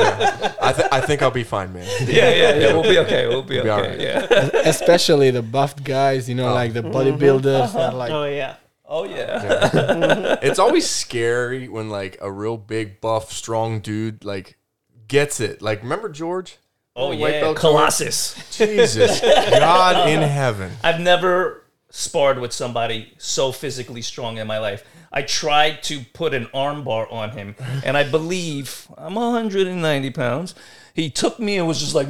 [0.00, 0.54] Yeah.
[0.62, 1.86] I, th- I think I'll be fine, man.
[2.00, 2.72] Yeah, yeah, yeah.
[2.72, 3.26] We'll be okay.
[3.26, 3.90] We'll be be all okay.
[3.90, 4.00] right.
[4.00, 4.60] Yeah.
[4.64, 7.72] Especially the buffed guys, you know, like the bodybuilders.
[7.72, 8.54] They're like, oh yeah.
[8.90, 10.36] Oh, yeah.
[10.42, 14.58] It's always scary when like a real big buff strong dude like
[15.06, 15.62] gets it.
[15.62, 16.58] Like remember George?
[16.96, 17.40] Oh, White yeah.
[17.40, 18.34] belt Colossus.
[18.56, 20.72] Jesus, God in heaven.
[20.82, 24.84] I've never sparred with somebody so physically strong in my life.
[25.12, 30.54] I tried to put an armbar on him, and I believe I'm 190 pounds.
[31.00, 32.08] He took me and was just like,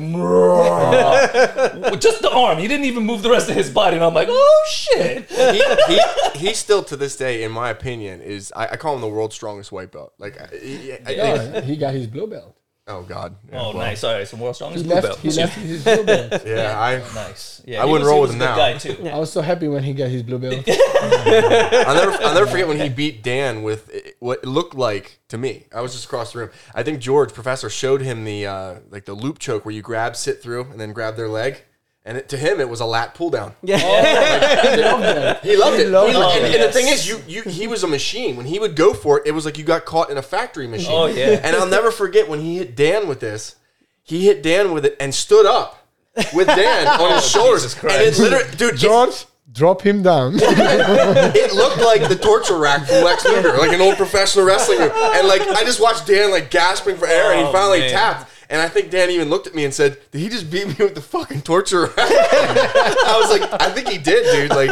[2.00, 2.58] just the arm.
[2.58, 5.30] He didn't even move the rest of his body, and I'm like, oh shit.
[5.30, 5.62] He,
[5.94, 6.00] he,
[6.48, 9.34] he still to this day, in my opinion, is I, I call him the world's
[9.36, 10.12] strongest white belt.
[10.18, 12.56] Like, I, I- I- yeah, he got his blue belt.
[12.90, 13.36] Oh God.
[13.50, 14.04] Yeah, Oh, well, nice.
[14.04, 15.06] All right, so world's strongest He blue left.
[15.06, 15.18] belt.
[15.20, 16.42] He left his blue belt.
[16.46, 17.62] Yeah, I Nice.
[17.66, 18.56] Yeah, I wouldn't was- roll with him now.
[18.56, 19.08] Guy too.
[19.08, 20.64] I was so happy when he got his blue belt.
[20.68, 25.38] I'll never, I'll never forget when he beat Dan with what it looked like to
[25.38, 25.66] me.
[25.74, 26.50] I was just across the room.
[26.74, 30.16] I think George, professor, showed him the uh, like the loop choke where you grab,
[30.16, 31.62] sit through, and then grab their leg.
[32.04, 33.54] And it, to him, it was a lat pull down.
[33.62, 33.76] Yeah.
[33.78, 35.44] He loved that.
[35.44, 35.88] He loved it.
[35.90, 36.44] loved He- it.
[36.46, 38.36] and, and the thing is, you, you he was a machine.
[38.36, 40.66] When he would go for it, it was like you got caught in a factory
[40.66, 40.90] machine.
[40.92, 41.40] Oh, yeah.
[41.44, 43.56] And I'll never forget when he hit Dan with this.
[44.02, 45.86] He hit Dan with it and stood up
[46.34, 47.64] with Dan on his shoulders.
[47.64, 48.18] Oh, Jesus And it Christ.
[48.20, 50.32] literally, dude, it, George, drop him down.
[50.36, 54.90] it looked like the torture rack from Lex Luger, like an old professional wrestling ring.
[54.90, 57.90] And like I just watched Dan like gasping for air, and he Oh, finally man.
[57.90, 58.30] tapped.
[58.50, 60.74] And I think Dan even looked at me and said, "Did he just beat me
[60.80, 61.88] with the fucking torture?
[61.96, 64.70] I was like, "I think he did, dude." Like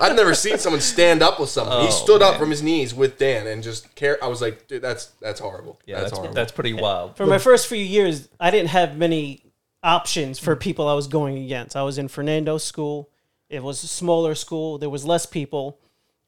[0.00, 1.82] I've never seen someone stand up with someone.
[1.82, 4.22] he Oh, stood up from his knees with Dan and just care.
[4.24, 5.78] I was like, "Dude, that's that's horrible.
[5.86, 7.16] Yeah, that's, that's horrible." that's pretty wild.
[7.16, 9.44] For my first few years, I didn't have many
[9.82, 11.76] options for people I was going against.
[11.76, 13.10] I was in Fernando's school.
[13.48, 14.78] It was a smaller school.
[14.78, 15.78] There was less people.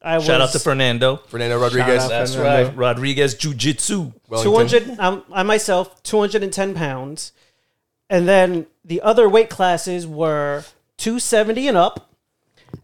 [0.04, 1.16] I was Shout out to Fernando.
[1.16, 2.08] Fernando Rodriguez.
[2.08, 2.68] That's Fernando.
[2.68, 4.12] right, Rodriguez Jiu Jitsu.
[4.30, 7.32] 200 um, I myself 210 pounds
[8.12, 10.64] and then the other weight classes were
[10.98, 12.14] 270 and up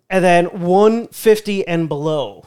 [0.08, 2.44] and then 150 and below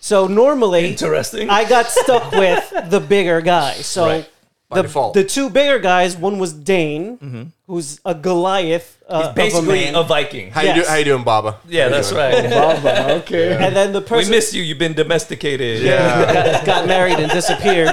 [0.00, 1.48] so normally Interesting.
[1.48, 4.30] i got stuck with the bigger guy so Right.
[4.70, 5.14] By the, default.
[5.14, 9.94] the two bigger guys one was dane who's a goliath uh, of a Basically man.
[9.96, 10.50] a Viking.
[10.52, 11.58] How you do, How you doing, Baba?
[11.68, 12.48] Yeah, How that's right.
[12.50, 13.52] Baba, okay.
[13.56, 14.62] and then the We person miss you.
[14.62, 15.82] You've been domesticated.
[15.82, 16.32] Yeah.
[16.32, 17.90] got, got married and disappeared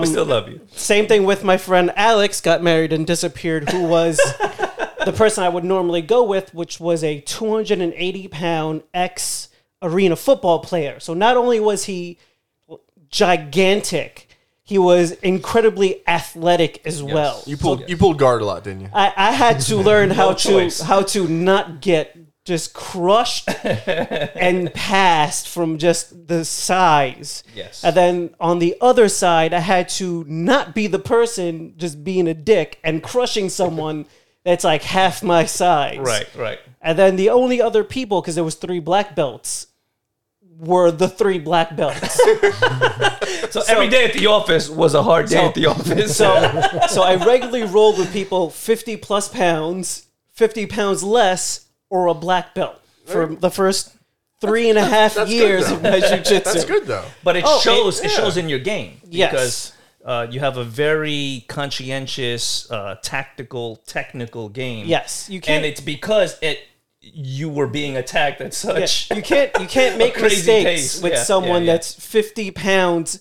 [0.00, 0.60] we still love you.
[0.72, 4.18] Same thing with my friend Alex got married and disappeared, who was
[5.04, 9.48] the person I would normally go with, which was a 280 pound ex
[9.82, 11.00] arena football player.
[11.00, 12.18] So not only was he
[13.08, 14.25] gigantic,
[14.66, 17.40] he was incredibly athletic as well.
[17.46, 18.88] You pulled you pulled guard a lot, didn't you?
[18.92, 20.80] I, I had to learn how to choice.
[20.80, 27.44] how to not get just crushed and passed from just the size.
[27.54, 27.84] Yes.
[27.84, 32.26] And then on the other side, I had to not be the person just being
[32.26, 34.06] a dick and crushing someone
[34.44, 35.98] that's like half my size.
[35.98, 36.58] Right, right.
[36.82, 39.68] And then the only other people, because there was three black belts,
[40.58, 42.18] were the three black belts.
[43.64, 46.16] So, every day at the office was a hard day So- at the office.
[46.16, 52.14] so, so I regularly rolled with people 50 plus pounds, 50 pounds less, or a
[52.14, 53.94] black belt for the first
[54.40, 56.44] three and a half That's good, years of my jujitsu.
[56.44, 57.04] That's good though.
[57.24, 59.30] but it Oh, shows it- it shows in your game Yes.
[59.30, 59.72] because
[60.04, 64.86] uh, you have a very conscientious, uh, tactical, technical game.
[64.86, 65.58] Yes, you can't.
[65.58, 66.58] and it's because it
[67.00, 68.50] you were being attacked at yeah,
[68.86, 69.10] such.
[69.16, 71.02] you can't you can't make mistakes pace.
[71.02, 71.72] with Yeah, someone yeah, yeah.
[71.74, 73.20] that's 50 pounds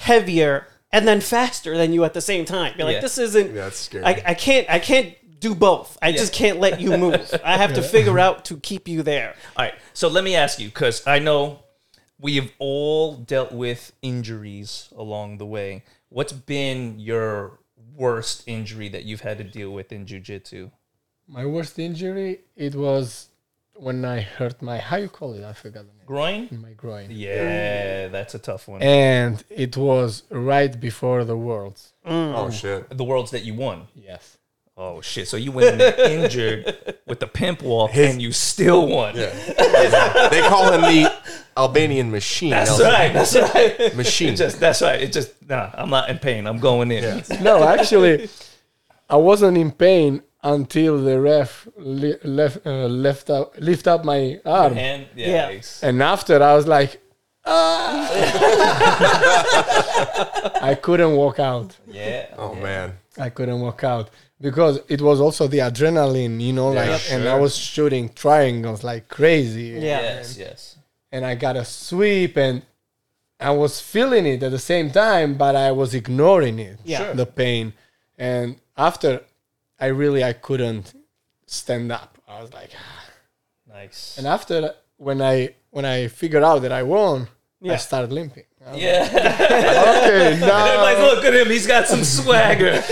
[0.00, 2.74] heavier and then faster than you at the same time.
[2.76, 3.00] You're like, Yeah.
[3.00, 3.48] this isn't.
[3.48, 4.04] Yeah, that's scary.
[4.04, 5.96] I, I can't I can't do both.
[6.02, 7.30] I just can't let you move.
[7.44, 9.34] I have to figure out to keep you there.
[9.56, 11.60] All right, so let me ask you because I know
[12.18, 15.84] we have all dealt with injuries along the way.
[16.08, 17.58] What's been your
[17.94, 20.70] worst injury that you've had to deal with in jujitsu?
[21.28, 23.28] My worst injury, it was
[23.80, 25.42] when I hurt my, how you call it?
[25.42, 26.06] I forgot the name.
[26.06, 26.48] Groin?
[26.62, 27.08] My groin.
[27.10, 28.82] Yeah, that's a tough one.
[28.82, 31.92] And it was right before the Worlds.
[32.06, 32.34] Mm.
[32.36, 32.96] oh shit.
[32.96, 33.88] the worlds that you won.
[33.94, 34.38] Yes.
[34.76, 35.28] Oh shit!
[35.28, 39.14] So you went in there injured with the pimp walk, and you still won.
[39.14, 41.12] They call him the
[41.54, 42.50] Albanian machine.
[42.50, 42.86] That's Nelson.
[42.86, 43.12] right.
[43.12, 43.94] That's right.
[43.94, 44.32] Machine.
[44.32, 45.02] It just that's right.
[45.02, 45.70] It just nah.
[45.74, 46.46] I'm not in pain.
[46.46, 47.22] I'm going in.
[47.42, 48.30] No, actually,
[49.10, 54.40] I wasn't in pain until the ref li- left, uh, left up, lift up my
[54.44, 54.76] arm.
[54.78, 55.60] And yeah, Yeah.
[55.82, 57.00] And after, I was like,
[57.44, 58.08] ah!
[60.62, 61.76] I couldn't walk out.
[61.86, 62.26] yeah.
[62.38, 62.92] oh man.
[63.18, 67.34] I couldn't walk out because it was also the adrenaline, you know, like, and I
[67.38, 69.64] was shooting triangles like crazy.
[69.74, 69.80] Yeah.
[70.00, 70.38] Yes.
[70.38, 70.76] Yes.
[71.12, 72.62] And I got a sweep and
[73.38, 76.98] I was feeling it at the same time, but I was ignoring it, Yeah.
[76.98, 77.14] Sure.
[77.14, 77.72] the pain.
[78.16, 79.22] And after,
[79.80, 80.92] I really I couldn't
[81.46, 82.18] stand up.
[82.28, 82.70] I was like,
[83.68, 84.16] Nice.
[84.18, 87.28] and after when I when I figured out that I won,
[87.60, 87.74] Yeah.
[87.74, 88.44] I started limping.
[88.66, 89.00] I yeah.
[89.00, 89.26] like, okay,
[90.04, 91.48] Everybody's now look at him.
[91.48, 92.82] He's got some swagger.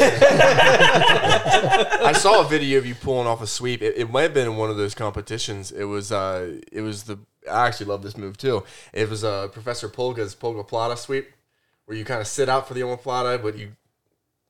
[2.00, 3.82] I saw a video of you pulling off a sweep.
[3.82, 5.70] It, it might have been in one of those competitions.
[5.72, 7.18] It was uh it was the
[7.50, 8.64] I actually love this move too.
[8.92, 11.28] It was uh Professor Polga's Polga Plata sweep
[11.86, 13.76] where you kind of sit out for the omoplata, but you flip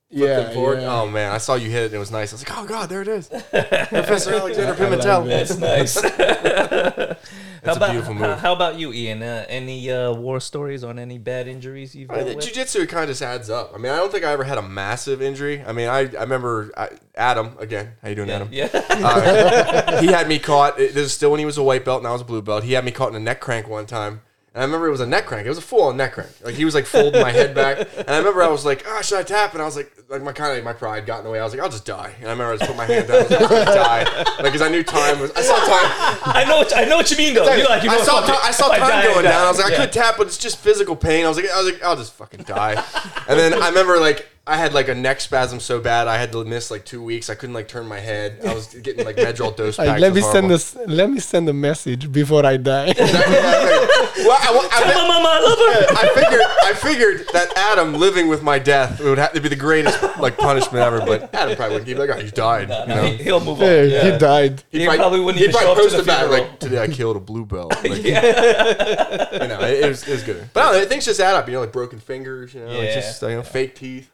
[0.09, 0.81] yeah, them forward.
[0.81, 0.99] yeah.
[0.99, 2.33] Oh man, I saw you hit it and it was nice.
[2.33, 3.27] I was like, oh god, there it is.
[3.29, 5.27] Professor Alexander Pimentel.
[5.27, 5.47] that.
[5.47, 6.01] That's nice.
[7.63, 8.39] how a about beautiful how, move.
[8.39, 9.21] how about you, Ian?
[9.21, 12.43] Uh, any uh, war stories on any bad injuries you've dealt with?
[12.43, 13.71] Jiu-jitsu kind of just adds up.
[13.75, 15.63] I mean, I don't think I ever had a massive injury.
[15.63, 17.93] I mean, I, I remember I, Adam again.
[18.01, 18.49] How you doing, Adam?
[18.51, 18.69] Yeah.
[18.73, 20.79] Uh, he had me caught.
[20.79, 22.41] It, this is still when he was a white belt and I was a blue
[22.41, 22.63] belt.
[22.63, 24.21] He had me caught in a neck crank one time.
[24.59, 25.45] And I remember it was a neck crank.
[25.45, 26.31] It was a full on neck crank.
[26.43, 27.77] Like he was like folding my head back.
[27.97, 29.53] And I remember I was like, oh, should I tap?
[29.53, 31.39] And I was like, like my kind of my pride got in the way.
[31.39, 32.13] I was like, I'll just die.
[32.19, 33.23] And I remember I just put my hand down.
[33.23, 34.03] And I was like, I'm gonna die.
[34.03, 35.31] Like, because I knew time was.
[35.31, 36.35] I saw time.
[36.35, 36.57] I know.
[36.57, 37.49] What, I know what you mean, though.
[37.55, 38.35] You're like, you I saw time.
[38.43, 39.45] I saw time die, going down.
[39.45, 41.23] I was like, I could tap, but it's just physical pain.
[41.23, 42.83] I was like, I was like, I'll just fucking die.
[43.29, 46.31] and then I remember like I had like a neck spasm so bad I had
[46.31, 47.29] to miss like two weeks.
[47.29, 48.39] I couldn't like turn my head.
[48.45, 49.87] I was getting like Medrol dose packs.
[49.89, 50.49] Like, let me send horrible.
[50.49, 50.75] this.
[50.87, 52.93] Let me send a message before I die.
[54.19, 55.95] Well, I, I, Tell my mama I love her.
[55.95, 59.55] I figured I figured that Adam living with my death would have to be the
[59.55, 60.99] greatest like punishment ever.
[60.99, 61.87] But Adam probably wouldn't.
[61.87, 62.69] He'd be like, oh, he died.
[62.69, 63.03] You know?
[63.03, 63.65] He- He'll move on.
[63.67, 64.11] Hey, Yeah.
[64.11, 64.63] He died.
[64.71, 67.15] He probably wouldn't even show up to post the about it, like today I killed
[67.15, 67.73] a blue belt.
[67.83, 70.49] Like, You know, it, it was, it was good.
[70.53, 71.47] But I don't know, things just add up.
[71.47, 72.53] You know, like broken fingers.
[72.53, 74.09] You know, like just you know, fake teeth.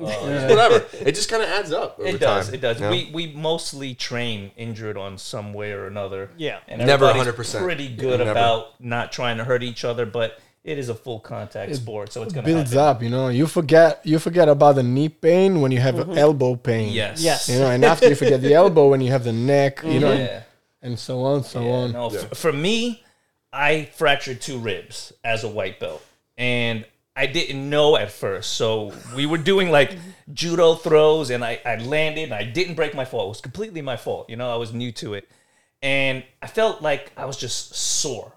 [0.00, 0.84] Oh, whatever.
[1.00, 1.98] It just kind of adds up.
[1.98, 2.46] Over It does.
[2.46, 2.76] Time, It does.
[2.78, 2.90] you know?
[2.90, 6.30] We we mostly train injured on some way or another.
[6.36, 6.58] Yeah.
[6.68, 7.62] and Never 100%.
[7.62, 8.30] Pretty good Never.
[8.30, 12.22] about not trying to hurt each other, but it is a full contact sport, so
[12.22, 12.96] it's gonna Builds happen.
[12.96, 13.02] up.
[13.02, 13.28] You know.
[13.28, 14.00] You forget.
[14.04, 16.18] You forget about the knee pain when you have mm-hmm.
[16.18, 16.92] elbow pain.
[16.92, 17.22] Yes.
[17.22, 17.48] Yes.
[17.48, 19.82] You know, and after you forget the elbow when you have the neck.
[19.84, 20.42] You know, Yeah.
[20.82, 21.92] and so on, so Yeah, on.
[21.92, 23.02] no, f- for me,
[23.52, 26.02] I fractured two ribs as a white belt,
[26.38, 26.84] and
[27.16, 28.54] I didn't know at first.
[28.54, 29.96] So we were doing like
[30.32, 33.26] judo throws, and I, I landed, and I didn't break my fall.
[33.26, 34.30] It was completely my fault.
[34.30, 35.28] You know, I was new to it,
[35.82, 38.32] and I felt like I was just sore.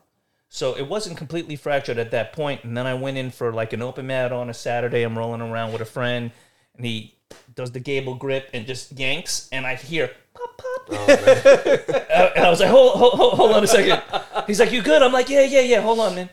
[0.50, 2.64] So it wasn't completely fractured at that point.
[2.64, 5.02] and then I went in for like an open mat on a Saturday.
[5.02, 6.32] I'm rolling around with a friend,
[6.76, 7.16] and he
[7.56, 10.90] does the gable grip and just yanks, and I hear pop pop.
[12.14, 14.00] Uh, and I was like, hold, hold, hold on a second.
[14.46, 15.02] He's like, you good?
[15.02, 15.82] I'm like, yeah, yeah, yeah.
[15.82, 16.30] Hold on, man.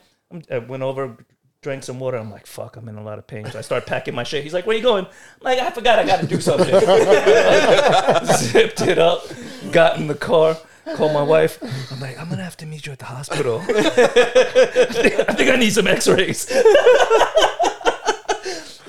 [0.50, 1.16] I went over,
[1.62, 2.16] drank some water.
[2.16, 3.44] I'm like, fuck, I'm in a lot of pain.
[3.50, 4.42] So I start packing my shit.
[4.42, 5.04] He's like, where you going?
[5.04, 5.10] I'm
[5.42, 6.66] like, I forgot I got to do something.
[8.36, 9.22] Zipped it up,
[9.70, 10.56] got in the car.
[10.96, 11.58] Call my wife.
[11.92, 13.60] I'm like, I'm gonna have to meet you at the hospital.
[13.60, 16.48] I, think, I think I need some X-rays.
[16.50, 16.58] it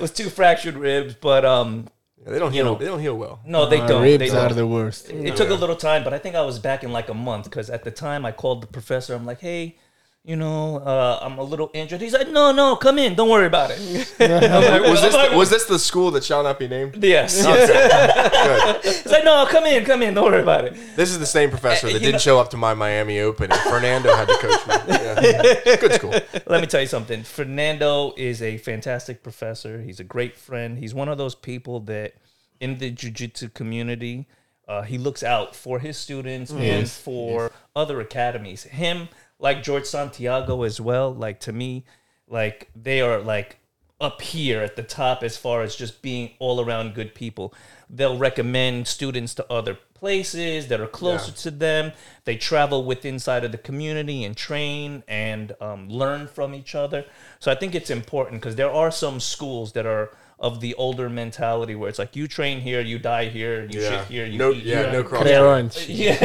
[0.00, 1.86] was two fractured ribs, but um,
[2.24, 2.74] Yeah, they don't heal.
[2.74, 3.40] they don't heal well.
[3.46, 4.02] no, they Uh, don't.
[4.02, 4.56] Ribs they are don't.
[4.56, 5.10] the worst.
[5.10, 7.44] It took a little time, but I think I was back in like a month
[7.44, 9.14] because at the time I called the professor.
[9.14, 9.76] I'm like, hey,
[10.24, 12.00] you know, uh, I'm a little injured.
[12.00, 13.16] He's like, no, no, come in.
[13.16, 13.78] Don't worry about it.
[14.20, 17.02] Was this the, was this the school that shall not be named?
[17.02, 17.42] yes.
[17.44, 18.84] Good.
[18.84, 20.14] He's like, no, come in, come in.
[20.14, 20.74] Don't worry about it.
[20.94, 23.18] This is the same professor Uh, that you didn't know- show up to my Miami
[23.20, 24.74] Open, and Fernando had to coach me.
[25.22, 25.76] Yeah.
[25.76, 26.14] Good school.
[26.46, 27.22] Let me tell you something.
[27.24, 29.80] Fernando is a fantastic professor.
[29.82, 30.78] He's a great friend.
[30.78, 32.14] He's one of those people that
[32.60, 34.26] in the jiu-jitsu community,
[34.68, 38.64] uh, he looks out for his students and Yes, for other academies.
[38.64, 39.08] Him,
[39.42, 41.84] like George Santiago as well, like to me,
[42.28, 43.58] like they are like
[44.00, 47.52] up here at the top as far as just being all around good people.
[47.90, 51.36] They'll recommend students to other places that are closer Yeah.
[51.42, 51.92] to them.
[52.24, 57.04] They travel with inside of the community and train and um, learn from each other.
[57.38, 60.10] So I think it's important because there are some schools that are
[60.42, 63.90] of the older mentality where it's like you train here, you die here, you Yeah.
[64.00, 64.92] shit here, you No, eat yeah, here.
[64.92, 65.88] no cross, Crunch.
[65.88, 66.16] Yeah,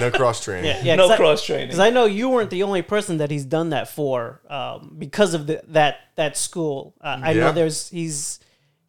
[0.00, 0.64] no cross training.
[0.64, 1.68] Yeah, yeah, no 'cause I- cross training.
[1.68, 5.34] Because I know you weren't the only person that he's done that for, um, because
[5.34, 6.94] of the, that that school.
[7.00, 7.40] Uh, I Yeah.
[7.44, 8.40] know there's he's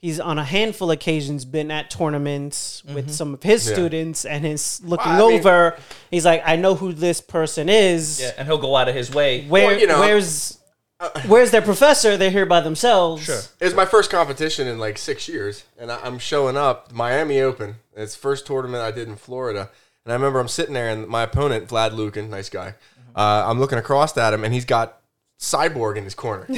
[0.01, 3.73] he's on a handful of occasions been at tournaments with some of his Yeah.
[3.73, 5.77] students, and he's looking Well, I mean- over.
[6.09, 8.21] he's like, I know who this person is.
[8.21, 9.45] Yeah, and he'll go out of his way.
[9.45, 10.57] Where Well, you know- where's
[11.27, 12.17] where's their professor?
[12.17, 13.23] They're here by themselves.
[13.23, 13.41] Sure.
[13.59, 17.39] It was my first competition in like six years, and I, I'm showing up Miami
[17.41, 17.75] Open.
[17.95, 19.69] It's the first tournament I did in Florida,
[20.03, 22.75] and I remember I'm sitting there, and my opponent Vlad Lukin, nice guy.
[23.15, 25.01] Uh, I'm looking across at him, and he's got
[25.39, 26.47] Cyborg in his corner.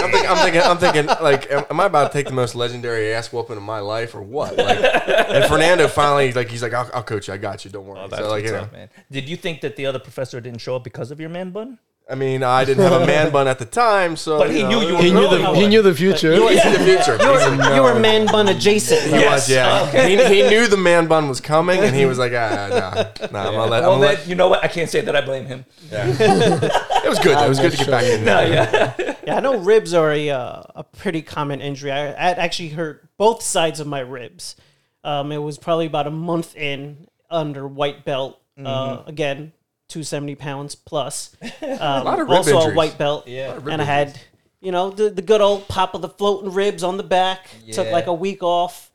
[0.00, 2.54] I'm thinking, I'm thinking, I'm thinking, like, am, am I about to take the most
[2.54, 4.56] legendary ass whooping of my life, or what?
[4.56, 7.86] Like, and Fernando finally, like, he's like, I'll, I'll coach you, I got you, don't
[7.86, 7.98] worry.
[8.00, 8.88] Oh, that's so, like, what's you know, up, man.
[9.10, 11.78] Did you think that the other professor didn't show up because of your man bun?
[12.10, 14.68] I mean, I didn't have a man bun at the time, so But he know,
[14.80, 16.34] knew you were He knew the he knew the future.
[16.34, 17.16] You were, in the future.
[17.16, 19.02] He's in- you were man bun adjacent.
[19.02, 19.48] He Yes.
[19.48, 20.06] was, yeah.
[20.08, 23.48] He, he knew the man bun was coming, and he was like, ah, nah, nah,
[23.48, 24.64] I'm gonna let, well, I'm gonna then, you know what?
[24.64, 25.64] I can't say that I blame him.
[25.92, 27.38] let it was good.
[27.38, 28.94] It was good to get back in No, there.
[28.98, 29.14] yeah.
[29.24, 31.92] Yeah, I know ribs are a uh, a pretty common injury.
[31.92, 34.56] I, I actually hurt both sides of my ribs.
[35.04, 38.40] Um, it was probably about a month in under white belt.
[38.58, 38.66] Mm-hmm.
[38.66, 39.52] Uh, again,
[39.90, 41.36] two seventy pounds plus.
[41.62, 42.72] Um, lot of rib also injuries.
[42.72, 43.28] a white belt.
[43.28, 43.46] Yeah.
[43.46, 44.18] A lot of rib and I had,
[44.60, 47.48] you know, the the good old pop of the floating ribs on the back.
[47.72, 48.90] Took like a week off.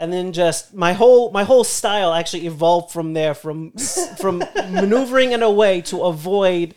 [0.00, 3.72] And then just my whole my whole style actually evolved from there from
[4.18, 6.74] from maneuvering in a way to avoid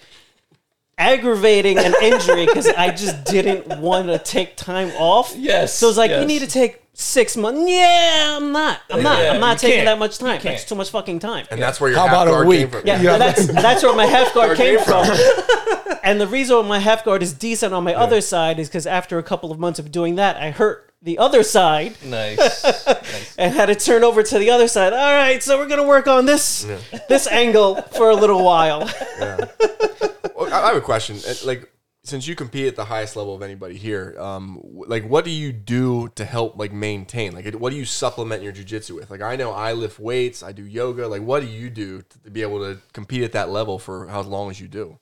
[0.98, 5.36] aggravating an injury because I just didn't want to take time off.
[5.36, 7.62] Yes, So it's like you need to take six months.
[7.70, 8.80] Yeah, I'm not.
[8.90, 9.20] I'm not.
[9.24, 9.86] Yeah, I'm not taking can't.
[9.88, 10.40] that much time.
[10.42, 10.56] can't.
[10.56, 11.46] That's too much fucking time.
[11.52, 12.60] And that's where your How half about a guard week?
[12.60, 12.82] came from.
[12.88, 13.18] Yeah, Yeah.
[13.18, 15.98] that's that's where my half guard Guard came came from.
[16.04, 18.86] and the reason why my half guard is decent on my other side is because
[18.88, 22.64] after a couple of months of doing that, I hurt the other side Nice.
[22.64, 23.36] nice.
[23.38, 24.94] and had to turn over to the other side.
[24.94, 26.68] All right, so we're gonna work on this
[27.10, 28.82] this angle for a little while.
[29.20, 31.18] Well, I I have a question.
[31.28, 31.72] Uh, Like,
[32.04, 35.52] since you compete at the highest level of anybody here, um, like, what do you
[35.52, 37.34] do to help like maintain?
[37.34, 39.12] Like, what do you supplement your jujitsu with?
[39.12, 41.08] Like, I know I lift weights, I do yoga.
[41.08, 44.08] Like, what do you do to, to be able to compete at that level for
[44.08, 44.98] how long as you do?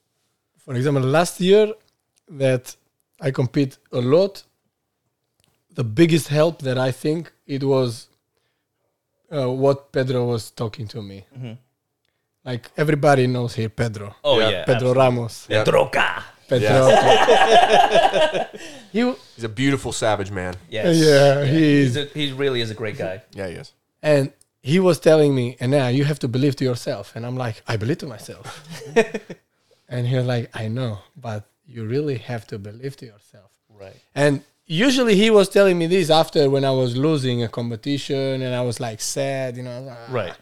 [0.57, 1.73] For example, last year
[2.27, 2.75] that
[3.21, 4.43] I compete a lot,
[5.73, 8.07] the biggest help that I think it was
[9.31, 11.25] uh, what Pedro was talking to me.
[12.43, 14.15] Like everybody knows here, Pedro.
[14.23, 14.49] Oh, Yeah.
[14.49, 14.65] yeah.
[14.65, 15.47] Pedro Ramos.
[15.49, 15.63] Yeah.
[15.63, 16.23] Droga.
[16.49, 16.87] Pedro.
[18.91, 18.99] he,
[19.35, 20.55] He's a beautiful savage man.
[20.69, 20.97] Yes.
[20.97, 23.21] yeah, he's He's a, he really is a great guy.
[23.33, 23.71] Yeah, he is.
[24.01, 27.15] and he was telling me, and now you have to believe to yourself.
[27.15, 28.45] And I'm like, I believe to myself.
[29.87, 33.51] and he was like, I know, but you really have to believe to yourself.
[33.69, 33.95] Right.
[34.13, 38.53] And usually he was telling me this after when I was losing a competition and
[38.53, 39.71] I was like sad, you know.
[39.71, 40.33] I was like, "Ah." Right.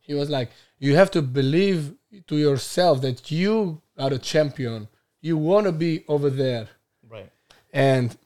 [0.00, 1.92] He was like, you have to believe
[2.28, 4.88] to yourself that you are a champion.
[5.20, 6.68] You want to be over there.
[7.08, 7.30] Right.
[7.72, 8.16] And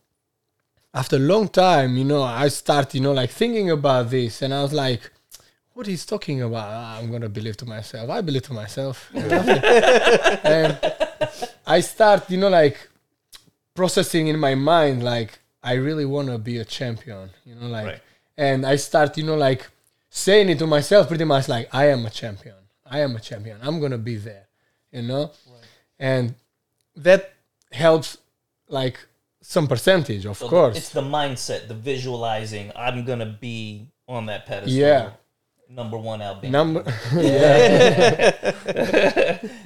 [0.94, 4.52] after a long time, you know, I start, you know, like thinking about this, and
[4.52, 5.10] I was like,
[5.72, 6.68] "What he's talking about?
[6.70, 8.10] Ah, I'm gonna believe to myself.
[8.10, 10.78] I believe to myself." and
[11.66, 12.88] I start, you know, like
[13.74, 17.86] processing in my mind, like I really want to be a champion, you know, like,
[17.86, 18.00] Right.
[18.36, 19.68] and I start, you know, like
[20.10, 22.56] saying it to myself, pretty much like, "I am a champion.
[22.84, 23.58] I am a champion.
[23.62, 24.46] I'm gonna be there,"
[24.90, 25.30] you know,
[25.98, 26.34] and
[26.96, 27.32] that
[27.72, 28.18] helps,
[28.68, 28.98] like
[29.40, 30.76] some percentage, of So the- course.
[30.76, 32.70] it's the mindset, the visualizing.
[32.76, 34.72] I'm gonna be on that pedestal.
[34.72, 35.10] Yeah.
[35.68, 36.52] number one Albanian.
[36.52, 36.82] Number,
[37.14, 38.40] yeah.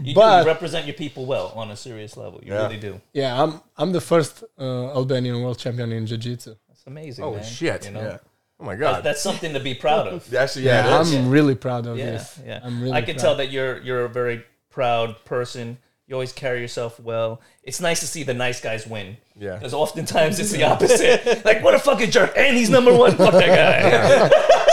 [0.03, 2.41] you, do, but- you represent your people well on a serious level.
[2.45, 2.62] You Yeah.
[2.62, 3.01] really do.
[3.12, 6.55] yeah, I'm I'm the first uh, Albanian world champion in jiu-jitsu.
[6.68, 7.24] That's amazing.
[7.24, 7.45] Oh man.
[7.45, 7.87] shit!
[7.87, 8.01] You know?
[8.03, 8.18] Yeah.
[8.61, 9.05] Oh my god.
[9.05, 10.33] that's something to be proud of.
[10.43, 10.99] Actually, Yeah, yeah.
[11.18, 12.41] I'm really proud of Yeah, this.
[12.47, 12.61] yeah.
[12.62, 13.22] I'm really I can proud.
[13.22, 15.79] tell that you're you're a very proud person.
[16.07, 17.40] You always carry yourself well.
[17.64, 19.16] It's nice to see the nice guys win.
[19.36, 19.54] Yeah.
[19.54, 21.44] Because oftentimes it's the opposite.
[21.44, 22.32] like, what a fucking jerk.
[22.36, 23.16] And he's number one.
[23.16, 24.52] Fuck that guy.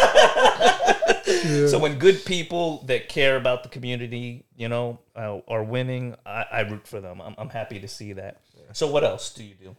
[1.70, 6.46] So when good people that care about the community, you know, uh, are winning, I,
[6.52, 7.22] I root for them.
[7.22, 8.42] I'm, I'm happy to see that.
[8.72, 9.76] So what else do you do?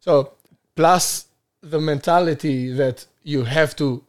[0.00, 0.32] So
[0.74, 1.26] plus
[1.62, 4.04] the mentality that you have to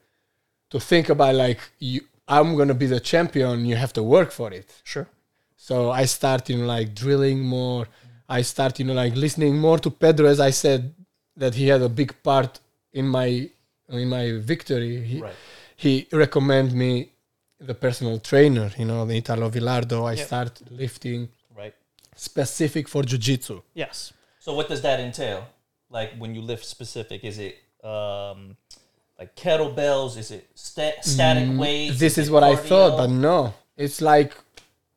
[0.70, 4.52] to think about like you I'm gonna be the champion, you have to work for
[4.52, 4.82] it.
[4.84, 5.08] Sure.
[5.56, 7.86] So I start, you know, like drilling more.
[8.28, 10.94] I start, you know, like listening more to Pedro as I said
[11.36, 12.60] that he had a big part
[12.92, 13.48] in my
[13.88, 15.00] in my victory.
[15.04, 15.34] He Right.
[15.76, 17.10] he recommend me
[17.60, 20.04] the personal trainer, you know, the Italo Villardo.
[20.04, 20.24] I Yeah.
[20.26, 21.74] start lifting Right.
[22.14, 23.62] specific for jiu-jitsu.
[23.74, 24.12] Yes.
[24.40, 25.46] So what does that entail?
[25.90, 27.54] Like when you lift specific, is it
[27.84, 28.56] um,
[29.18, 30.16] like kettlebells?
[30.16, 31.94] Is it sta- static weights?
[31.96, 33.54] Mm, this Is is what I thought, but no.
[33.76, 34.34] It's like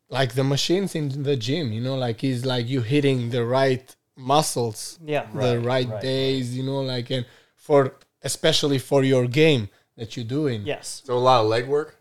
[0.09, 3.95] like the machines in the gym, you know, like it's like you hitting the right
[4.15, 5.25] muscles, Yeah.
[5.31, 7.93] the Right, right, right, days, you know, like and for
[8.23, 10.63] especially for your game that you're doing.
[10.65, 11.03] Yes.
[11.05, 11.95] So a lot of leg work.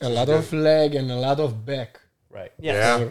[0.00, 2.00] A lot of leg and a lot of back.
[2.30, 2.52] right.
[2.58, 3.00] Yes.
[3.00, 3.10] Yeah.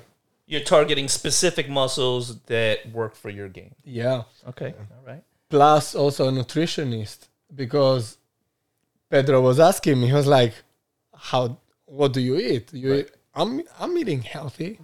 [0.49, 3.75] You're targeting specific muscles that work for your game.
[3.83, 4.23] Yeah.
[4.47, 4.73] Okay.
[4.79, 5.21] All right.
[5.49, 8.17] Plus also a nutritionist because
[9.09, 10.53] Pedro was asking me, he was like,
[11.13, 12.73] How what do you eat?
[12.73, 14.79] You eat I'm I'm eating healthy.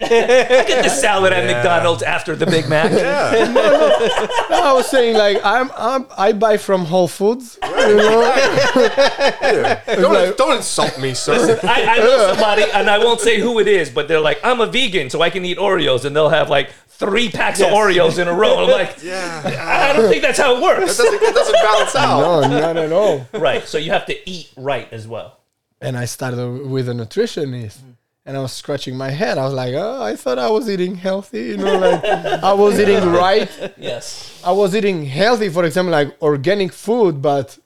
[0.00, 2.90] Get the salad at McDonald's after the Big Mac.
[2.92, 3.30] Yeah.
[4.50, 7.58] I was saying like I'm, I'm I buy from Whole Foods.
[7.62, 8.34] You know?
[9.86, 11.58] Don't, don't insult me, sir.
[11.62, 14.60] I, I know somebody, and I won't say who it is, but they're like, I'm
[14.60, 17.70] a vegan, so I can eat Oreos, and they'll have like three packs Yes.
[17.72, 18.64] of Oreos in a row.
[18.64, 19.42] I'm like, yeah,
[19.92, 20.96] I don't think that's how it works.
[20.96, 22.20] doesn't, it doesn't balance out.
[22.42, 23.26] No, not at all.
[23.32, 23.66] Right.
[23.66, 25.37] So you have to eat right as well.
[25.80, 27.78] And I started with a nutritionist.
[27.78, 27.94] Mm.
[28.26, 29.38] And I was scratching my head.
[29.38, 31.44] I was like, oh, I thought I was eating healthy.
[31.44, 33.48] You know, like I was eating right.
[33.78, 34.42] Yes.
[34.44, 37.58] I was eating healthy, for example, like organic food, but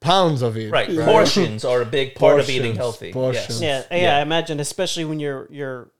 [0.00, 0.72] pounds of it.
[0.72, 0.88] Right.
[0.88, 3.12] Portions are a big part of eating healthy.
[3.12, 3.62] portions.
[3.62, 3.86] Yes.
[3.92, 5.90] Yeah, yeah, I imagine, especially when you're you're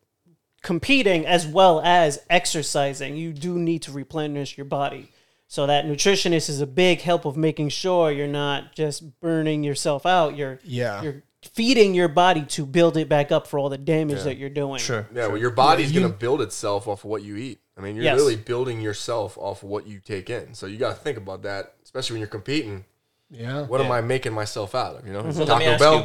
[0.63, 5.09] competing as well as exercising, you do need to replenish your body.
[5.53, 10.07] So that nutritionist is a big help of making sure you're not just burning yourself
[10.07, 10.37] out.
[10.37, 11.03] You're Yeah.
[11.03, 14.49] you're feeding your body to build it back up for all the damage that you're
[14.49, 14.79] doing.
[14.79, 15.09] Sure.
[15.13, 17.59] Yeah, well, your body's gonna build itself off of what you eat.
[17.77, 18.17] I mean, you're Yes.
[18.17, 20.55] really building yourself off of what you take in.
[20.55, 22.85] So you got to think about that, especially when you're competing.
[23.29, 23.63] Yeah.
[23.63, 25.07] What am I making myself out of?
[25.07, 25.99] You know, So let me Taco ask Bell.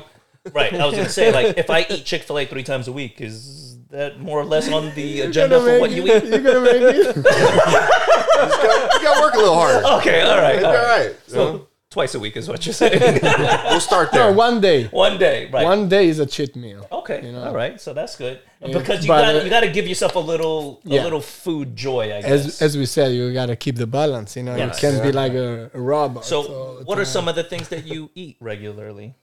[0.46, 0.52] you.
[0.54, 0.74] Right.
[0.74, 3.22] I was gonna say, like, if I eat Chick Fil A three times a week,
[3.22, 6.24] is that more or less on the agenda for what you eat?
[6.24, 7.16] You're gonna make
[8.40, 8.94] it.
[8.94, 9.86] You got to work a little harder.
[10.00, 10.22] Okay.
[10.22, 10.64] All right.
[10.64, 11.08] All All right.
[11.08, 11.16] right.
[11.28, 11.68] you know?
[11.92, 13.00] Twice a week is what you're saying.
[13.70, 14.34] We'll start no, there.
[14.34, 14.88] one day.
[14.88, 15.50] One day.
[15.50, 15.64] Right.
[15.64, 16.86] One day is a cheat meal.
[16.92, 17.20] Okay.
[17.26, 17.44] You know.
[17.46, 17.80] All right.
[17.80, 18.42] So that's good.
[18.60, 21.04] Yeah, Because you got uh, you got to give yourself a little a Yeah.
[21.04, 22.06] little food joy.
[22.18, 22.32] I guess.
[22.32, 24.36] As as we said, you gotta keep the balance.
[24.36, 24.82] You know, Yes.
[24.82, 26.26] you can't be like a, a robot.
[26.26, 29.16] so, all the what are some of the things that you eat regularly?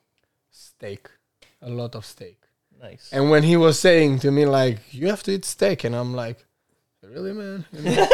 [0.50, 1.08] steak?
[1.60, 2.38] A lot of steak.
[2.80, 3.10] Nice.
[3.12, 6.14] And when he was saying to me like, "You have to eat steak," and I'm
[6.14, 6.38] like,
[7.14, 7.64] "Really, man?
[7.72, 8.08] You know,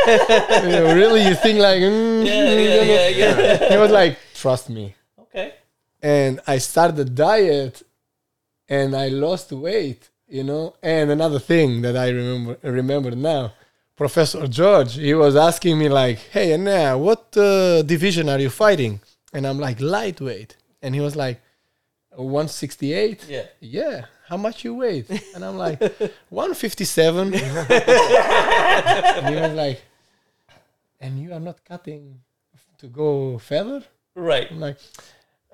[0.64, 1.22] You know, really?
[1.28, 3.08] You think like?" Mm, yeah, yeah, yeah,
[3.40, 3.70] yeah.
[3.72, 5.54] He was like, "Trust me." Okay.
[6.02, 7.82] And I started the diet,
[8.68, 10.10] and I lost weight.
[10.28, 10.74] You know.
[10.82, 13.52] And another thing that I remember remember now,
[13.96, 19.00] Professor George, he was asking me like, "Hey, Anna, what uh, division are you fighting?"
[19.32, 21.40] And I'm like, "Lightweight," and he was like,
[22.16, 23.46] "168." Yeah.
[23.60, 25.04] yeah how much you weigh
[25.34, 25.80] and i'm like
[26.30, 29.82] 157 and he was like
[31.00, 32.20] and you are not cutting
[32.78, 33.82] to go further
[34.14, 34.48] Right.
[34.50, 34.78] i'm like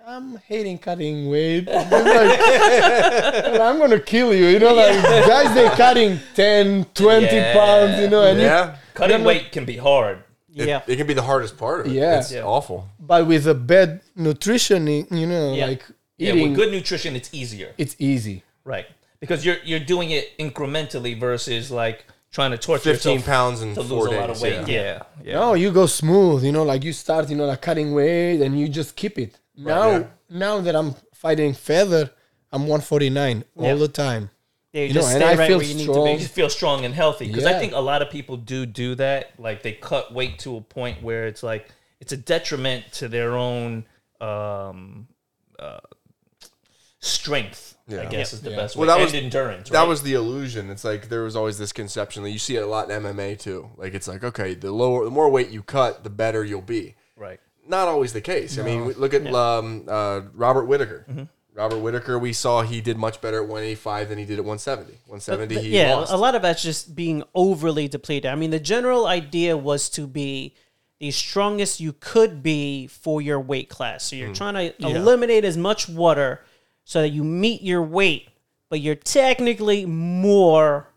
[0.06, 5.70] i'm hating cutting weight He's like, i'm gonna kill you you know like guys they're
[5.76, 7.52] cutting 10 20 Yeah.
[7.54, 8.76] pounds you know and you- Yeah.
[8.94, 10.18] Cutting weight can be hard.
[10.54, 10.82] It, Yeah.
[10.86, 11.92] it can be the hardest part of it.
[11.94, 12.18] Yeah.
[12.20, 12.42] It's Yeah.
[12.44, 12.86] awful.
[13.00, 15.66] but with a bad nutrition you know Yeah.
[15.66, 15.84] like
[16.16, 17.70] Yeah, with good nutrition, it's easier.
[17.76, 18.86] it's easy Right.
[19.20, 23.74] Because you're you're doing it incrementally versus like trying to torture 15 yourself pounds in
[23.74, 24.16] to four lose days.
[24.18, 24.68] a lot of weight.
[24.68, 24.82] Yeah.
[24.82, 25.02] Yeah.
[25.22, 25.34] Yeah.
[25.34, 28.58] No, you go smooth, you know, like you start, you know, like cutting weight and
[28.58, 29.38] you just keep it.
[29.56, 30.04] Now, yeah.
[30.28, 32.10] now that I'm fighting feather,
[32.52, 33.70] I'm 149 Yeah.
[33.70, 34.30] all the time.
[34.72, 36.04] Yeah, you You just know, and stay I right feel where you need strong.
[36.06, 36.22] to You be.
[36.22, 39.30] just feel strong and healthy because I think a lot of people do do that.
[39.38, 41.68] Like they cut weight to a point where it's like
[42.00, 43.84] it's a detriment to their own
[44.20, 45.06] um,
[45.60, 45.78] uh,
[47.00, 47.73] strength.
[47.88, 48.04] I Yeah.
[48.06, 48.56] guess is the Yeah.
[48.56, 48.94] best Well, way.
[48.94, 49.68] that was- and endurance.
[49.68, 49.88] That right?
[49.88, 50.70] was the illusion.
[50.70, 53.34] It's like there was always this conception that you see it a lot in MMA
[53.38, 53.70] too.
[53.76, 56.94] Like it's like okay, the lower, the more weight you cut, the better you'll be.
[57.16, 57.38] right.
[57.66, 58.58] Not always the case.
[58.58, 61.06] I mean, look at um, uh, Robert Whitaker.
[61.10, 61.22] Mm-hmm.
[61.54, 64.92] Robert Whitaker, we saw he did much better at 185 than he did at 170.
[65.06, 66.12] 170, he yeah, lost.
[66.12, 68.30] a lot of that's just being overly depleted.
[68.30, 70.54] I mean, the general idea was to be
[71.00, 74.04] the strongest you could be for your weight class.
[74.04, 74.34] So you're Hmm.
[74.34, 76.44] trying to eliminate as much water
[76.84, 78.28] so that you meet your weight,
[78.68, 80.88] but you're technically more,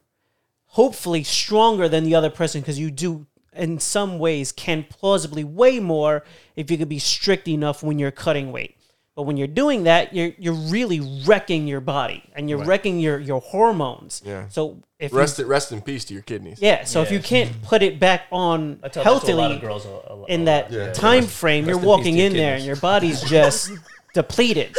[0.65, 3.25] hopefully, stronger than the other person because you do.
[3.53, 6.23] In some ways, can plausibly weigh more
[6.55, 8.77] if you could be strict enough when you're cutting weight.
[9.17, 13.17] But when you're doing that, you're you're really wrecking your body and you're wrecking your
[13.17, 14.21] your hormones.
[14.23, 14.47] Yeah.
[14.49, 16.61] So if you, rest, rest in peace to your kidneys.
[16.61, 19.33] yeah, so if you can't put it back on I tell that to a healthily
[19.33, 19.85] lot of girls.
[19.88, 20.93] A, a, in that lot.
[20.93, 23.71] time frame, you're Rest in walking in there and your body's just
[24.18, 24.76] depleted.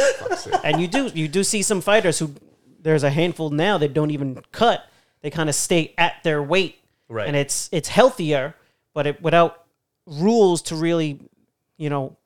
[0.63, 2.35] And you do you do see some fighters who
[2.81, 4.83] there's a handful now that don't even cut.
[5.21, 6.79] They kind of stay at their weight.
[7.07, 7.25] Right.
[7.27, 8.53] And it's it's healthier,
[8.93, 9.63] but it without
[10.05, 11.19] rules to really,
[11.77, 12.17] you know,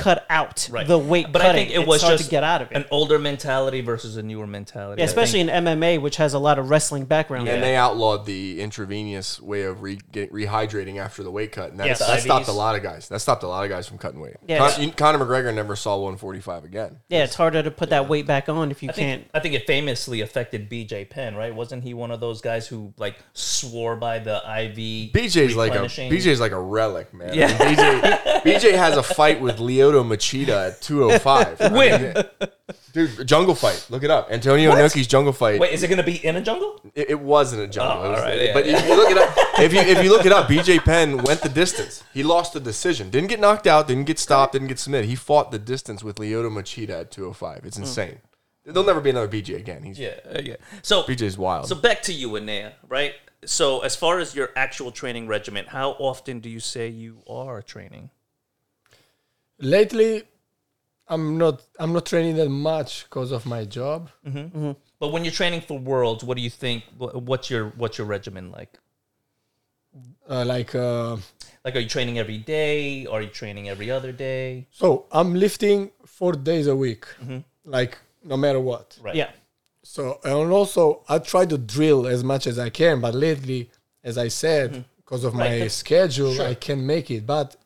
[0.00, 0.86] cut out Right.
[0.86, 1.62] the weight But cutting.
[1.62, 2.76] I think it It's was hard just to get out of it.
[2.76, 5.00] an older mentality versus a newer mentality.
[5.00, 5.50] Yeah, especially think.
[5.50, 7.48] in MMA, which has a lot of wrestling background.
[7.48, 11.70] And they outlawed the intravenous way of re- get, rehydrating after the weight cut.
[11.70, 11.98] And that, Yes.
[12.00, 13.08] that stopped a lot of guys.
[13.08, 14.36] That stopped a lot of guys from cutting weight.
[14.46, 14.58] Yeah.
[14.70, 16.96] Con- you- Conor McGregor never saw 145 again.
[17.08, 19.26] Yeah, it's harder to put that weight back on if you I can't.
[19.34, 21.54] I think it famously affected BJ Penn, right?
[21.54, 25.12] Wasn't he one of those guys who like swore by the IV?
[25.12, 25.80] BJ's like a?
[25.86, 27.34] BJ's like a relic, man.
[27.34, 27.56] Yeah.
[27.60, 29.58] I mean, BJ, BJ has a fight with
[29.92, 31.60] Lyoto Machida at 205.
[31.60, 32.02] I When?
[32.02, 32.14] mean,
[32.92, 33.86] dude, jungle fight.
[33.90, 34.30] Look it up.
[34.30, 35.60] Antonio Inoki's jungle fight.
[35.60, 36.80] Wait, is it going to be in a jungle?
[36.94, 38.04] It, it wasn't a jungle.
[38.06, 38.78] Oh, was- right, yeah, but yeah.
[38.78, 41.40] if you look it up, if you if you look it up, BJ Penn went
[41.42, 42.02] the distance.
[42.12, 43.10] He lost the decision.
[43.10, 43.88] Didn't get knocked out.
[43.88, 44.52] Didn't get stopped.
[44.52, 45.08] Didn't get submitted.
[45.08, 47.62] He fought the distance with Lyoto Machida at 205.
[47.64, 48.18] It's insane.
[48.64, 49.82] There'll never be another BJ again.
[49.82, 50.56] He's Yeah, uh, yeah.
[50.82, 51.66] So BJ's wild.
[51.66, 53.14] So back to you, Anea, right?
[53.44, 57.62] So as far as your actual training regimen, how often do you say you are
[57.62, 58.10] training?
[59.60, 60.22] Lately,
[61.08, 61.62] I'm not.
[61.78, 64.10] I'm not training that much because of my job.
[64.98, 66.84] But when you're training for worlds, what do you think?
[66.98, 68.78] What's your what's your regimen like?
[70.28, 71.16] Uh, like uh,
[71.64, 73.06] Like, are you training every day?
[73.06, 74.68] Are you training every other day?
[74.70, 77.06] so, I'm lifting four days a week,
[77.64, 78.96] like no matter what.
[79.02, 79.16] Right.
[79.16, 79.30] Yeah.
[79.82, 83.70] So and also I try to drill as much as I can, but lately,
[84.04, 86.46] as I said, because of my schedule, Sure.
[86.46, 87.26] I can make it.
[87.26, 87.56] But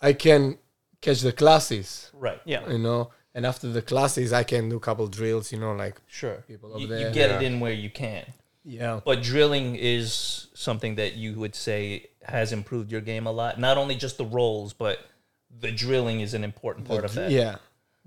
[0.00, 0.56] I can
[1.00, 2.40] catch the classes, Right.
[2.44, 2.68] Yeah.
[2.70, 6.00] you know, and after the classes, I can do a couple drills, you know, like
[6.06, 6.44] Sure.
[6.48, 7.12] People You, over you there.
[7.12, 8.24] get it in where you can.
[8.64, 13.58] yeah, But drilling is something that you would say has improved your game a lot.
[13.58, 14.98] Not only just the rolls, but
[15.60, 17.30] the drilling is an important part of that.
[17.30, 17.56] yeah,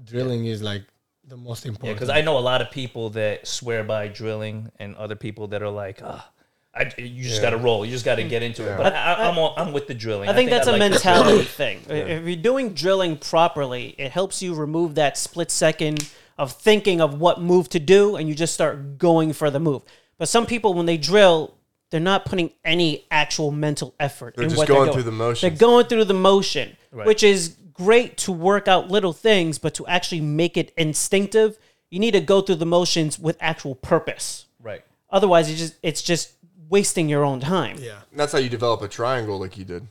[0.04, 0.84] drilling is like
[1.26, 1.96] the most Yeah, important.
[2.00, 5.62] because I know a lot of people that swear by drilling, and other people that
[5.64, 6.30] are like, ah,
[6.76, 8.78] I, you just got to roll, you just got to get into it.
[8.78, 10.28] But I, I'm all, I'm with the drilling.
[10.28, 11.82] I think that's a like mentality thing.
[11.88, 17.20] If you're doing drilling properly, it helps you remove that split second of thinking of
[17.20, 19.84] what move to do and you just start going for the move.
[20.18, 21.54] But some people, when they drill,
[21.92, 24.36] they're not putting any actual mental effort.
[24.36, 25.42] They're in just what going they're through the motions.
[25.42, 27.06] They're going through the motion, Right.
[27.06, 31.60] which is great to work out little things, but to actually make it instinctive,
[31.92, 34.46] you need to go through the motions with actual purpose.
[34.60, 34.84] Right.
[35.12, 36.34] Otherwise, it's just it's just
[36.70, 37.78] wasting your own time.
[37.80, 39.88] yeah, And that's how you develop a triangle like you did.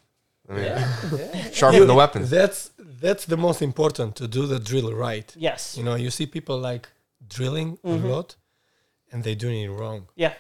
[0.49, 2.29] I mean, sharpen the weapons.
[2.31, 5.33] that's that's the most important to do the drill right.
[5.37, 5.77] Yes.
[5.79, 6.89] You know, you see people like
[7.29, 8.07] drilling Mm-hmm.
[8.07, 8.37] a lot,
[9.13, 10.09] and they're doing it wrong.
[10.17, 10.35] Yeah.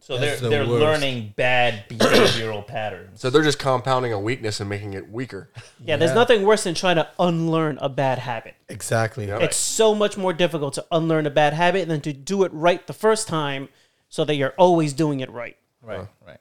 [0.00, 0.80] So they're the they're worst.
[0.82, 3.20] learning bad behavioral patterns.
[3.20, 5.48] So they're just compounding a weakness and making it weaker.
[5.84, 8.54] Yeah, there's nothing worse than trying to unlearn a bad habit.
[8.68, 9.28] Exactly.
[9.28, 9.38] Yeah.
[9.38, 12.84] It's so much more difficult to unlearn a bad habit than to do it right
[12.86, 13.68] the first time
[14.08, 15.56] so that you're always doing it right.
[15.82, 16.06] Right.
[16.26, 16.38] Right.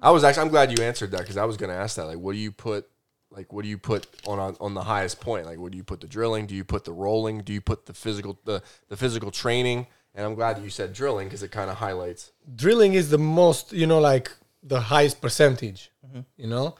[0.00, 2.06] I was actually I'm glad you answered that because I was going to ask that.
[2.06, 2.88] Like, what do you put?
[3.30, 5.46] Like, what do you put on, on on the highest point?
[5.46, 6.46] Like, what do you put the drilling?
[6.46, 7.42] Do you put the rolling?
[7.42, 9.86] Do you put the physical the the physical training?
[10.14, 12.32] And I'm glad that you said drilling because it kind of highlights.
[12.54, 14.30] drilling is the most you know like
[14.62, 16.20] the highest percentage mm-hmm.
[16.36, 16.76] you know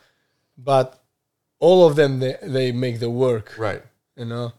[0.58, 1.02] but
[1.58, 3.82] all of them they, they make the work Right.
[4.16, 4.52] you know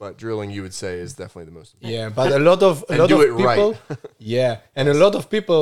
[0.00, 1.74] But drilling, you would say, is definitely the most.
[1.74, 2.00] important.
[2.00, 3.76] yeah but a lot of a And lot do of it right.
[4.36, 5.60] yeah and a lot of people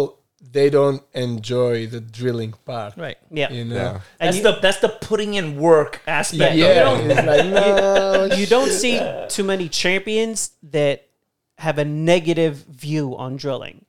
[0.59, 3.19] they don't enjoy the drilling part Right.
[3.41, 3.51] Yeah.
[3.57, 3.91] you know Yeah.
[4.21, 6.55] And That's you, the that's the putting in work aspect.
[6.55, 7.27] Yeah, of yeah it.
[7.33, 8.95] like no you don't see
[9.35, 10.39] too many champions
[10.77, 10.97] that
[11.67, 13.85] have a negative view on drilling.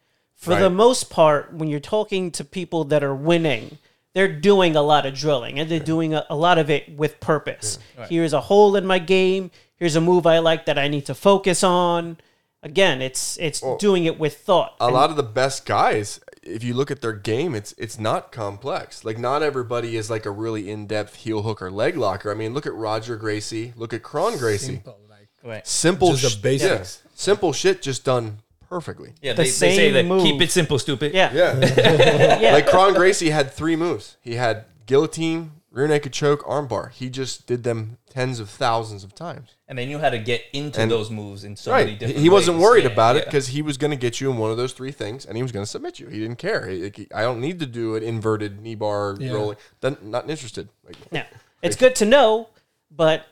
[0.46, 3.78] For the most part, when you're talking to people that are winning,
[4.14, 7.20] they're doing a lot of drilling and they're doing a, a lot of it with
[7.20, 7.78] purpose.
[8.10, 9.52] Here's a hole in my game.
[9.76, 12.18] Here's a move I like that I need to focus on.
[12.62, 14.76] Again, it's it's doing it with thought.
[14.82, 18.00] a And- lot of the best guys if you look at their game it's it's
[18.00, 22.32] not complex like not everybody is like a really in-depth heel hook or leg locker
[22.32, 24.98] i mean look at roger gracie look at Kron gracie simple,
[25.44, 25.66] Right.
[25.66, 27.02] Just the basics.
[27.04, 28.40] yeah, simple shit just done
[28.70, 30.22] perfectly Yeah, The they, they say same that move.
[30.24, 31.14] keep it simple, stupid.
[31.14, 31.34] yeah.
[31.34, 32.54] yeah Yeah.
[32.54, 37.46] like Kron gracie had three moves he had guillotine rear naked choke armbar he just
[37.48, 40.90] did them tens of thousands of times And they knew how to get into And-
[40.92, 42.64] those moves in so many right different he wasn't ways.
[42.64, 43.26] worried Yeah, about it yeah.
[43.26, 45.44] because he was going to get you in one of those three things and he
[45.44, 47.96] was going to submit you he didn't care He- he- i don't need to do
[47.96, 49.32] an inverted knee bar Yeah.
[49.34, 51.26] rolling Doesn't- not interested like, Now,
[51.62, 52.50] it's good to know,
[52.90, 53.26] but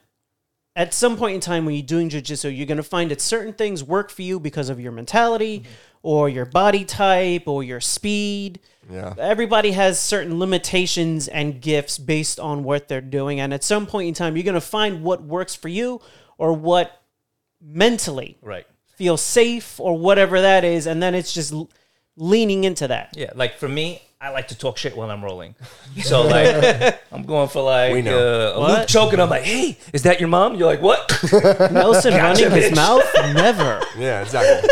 [0.78, 3.52] at some point in time when you're doing jujitsu, you're going to find that certain
[3.52, 5.70] things work for you because of your mentality mm-hmm.
[6.04, 8.60] or your body type or your speed.
[8.90, 13.40] yeah Everybody has certain limitations and gifts based on what they're doing.
[13.40, 16.00] And at some point in time, you're going to find what works for you
[16.38, 17.02] or what
[17.60, 18.68] mentally Right.
[18.96, 20.86] feels safe or whatever that is.
[20.86, 21.56] And then it's just
[22.16, 23.16] leaning into that.
[23.18, 25.54] Yeah, like for me, I like to talk shit while I'm rolling.
[26.02, 28.18] So like, I'm going for like We know.
[28.18, 28.80] uh, a What?
[28.80, 31.08] loop choke, and I'm like, "Hey, is that your mom?" You're like, "What?"
[31.72, 32.76] Nelson running his bitch.
[32.76, 33.04] mouth?
[33.36, 33.80] Never.
[33.98, 34.68] yeah exactly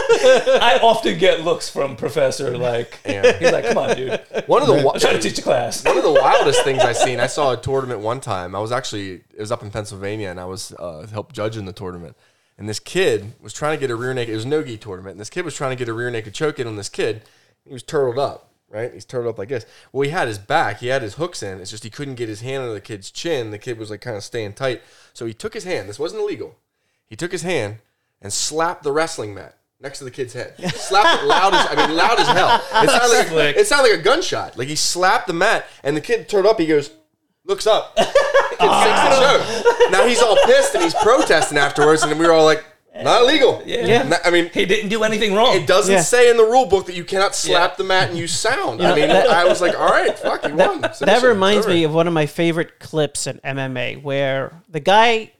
[0.60, 2.58] I often get looks from Professor.
[2.58, 3.38] Like, Yeah.
[3.38, 5.84] he's like, "Come on, dude, one of the wi- I'm trying to teach a class."
[5.86, 7.20] one of the wildest things I seen.
[7.20, 8.56] I saw a tournament one time.
[8.56, 11.74] I was actually it was up in Pennsylvania, and I was uh, helped in the
[11.74, 12.16] tournament.
[12.58, 14.32] And this kid was trying to get a rear naked.
[14.34, 16.34] It was a no-gi tournament, and this kid was trying to get a rear naked
[16.34, 17.22] choke in on this kid.
[17.68, 18.94] He was turtled up, right?
[18.94, 19.66] He's turned up like this.
[19.92, 21.60] Well, he had his back, he had his hooks in.
[21.60, 23.52] It's just he couldn't get his hand under the kid's chin.
[23.52, 24.82] The kid was like kind of staying tight.
[25.14, 25.90] So he took his hand.
[25.90, 26.56] This wasn't illegal.
[27.08, 27.78] He took his hand
[28.22, 30.56] and slapped the wrestling mat next to the kid's head.
[30.74, 32.62] Slapped it loud as I mean loud as hell.
[32.84, 33.56] It sounded like Slick.
[33.58, 34.58] it sounded like a gunshot.
[34.58, 36.60] Like he slapped the mat and the kid turned up.
[36.60, 36.92] He goes,
[37.46, 37.96] looks up.
[37.98, 39.74] Kid sinks the oh.
[39.82, 39.92] choke.
[39.92, 42.64] Now he's all pissed and he's protesting afterwards, and we were all like,
[43.04, 43.62] not illegal.
[43.66, 44.04] Yeah.
[44.04, 45.56] Not- I mean, He didn't do anything wrong.
[45.56, 46.02] it doesn't Yeah.
[46.02, 47.76] say in the rule book that you cannot slap Yeah.
[47.78, 48.82] the mat and use sound.
[48.86, 50.82] I mean, I was like, all right, fuck, you won.
[50.82, 51.24] That Submission.
[51.28, 51.74] reminds Whatever.
[51.78, 55.32] me of one of my favorite clips in MMA where the guy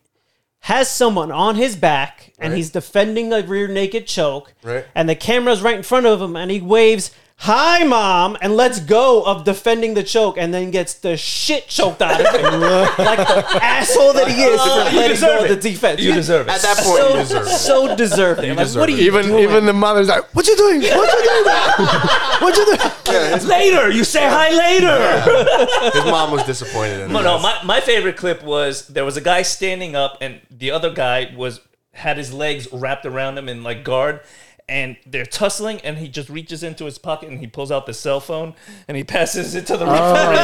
[0.62, 2.58] has someone on his back and Right.
[2.58, 4.54] he's defending a rear naked choke.
[4.64, 4.86] Right.
[4.96, 8.80] And the camera's right in front of him and he waves, Hi, mom, and let's
[8.80, 12.60] go of defending the choke and then gets the shit choked out of him.
[13.06, 15.62] like the asshole that he is Uh, for you letting deserve go of it.
[15.62, 16.02] the defense.
[16.02, 16.52] You deserve it.
[16.52, 17.50] At that point, so, you deserve it.
[17.50, 18.50] so deserving.
[18.56, 19.44] like, deserve what are you Even doing?
[19.44, 20.82] even the mother's like, "What you doing?
[20.82, 21.46] What you doing?
[22.42, 25.92] what you doing?" later, you say hi later.
[25.94, 27.12] His mom was disappointed in him.
[27.14, 27.40] No, no.
[27.40, 31.32] My, my favorite clip was there was a guy standing up, and the other guy
[31.36, 31.60] was
[31.92, 34.22] had his legs wrapped around him in like guard,
[34.68, 37.94] and they're tussling, and he just reaches into his pocket and he pulls out the
[37.94, 38.56] cell phone
[38.88, 40.38] and he passes it to the referee.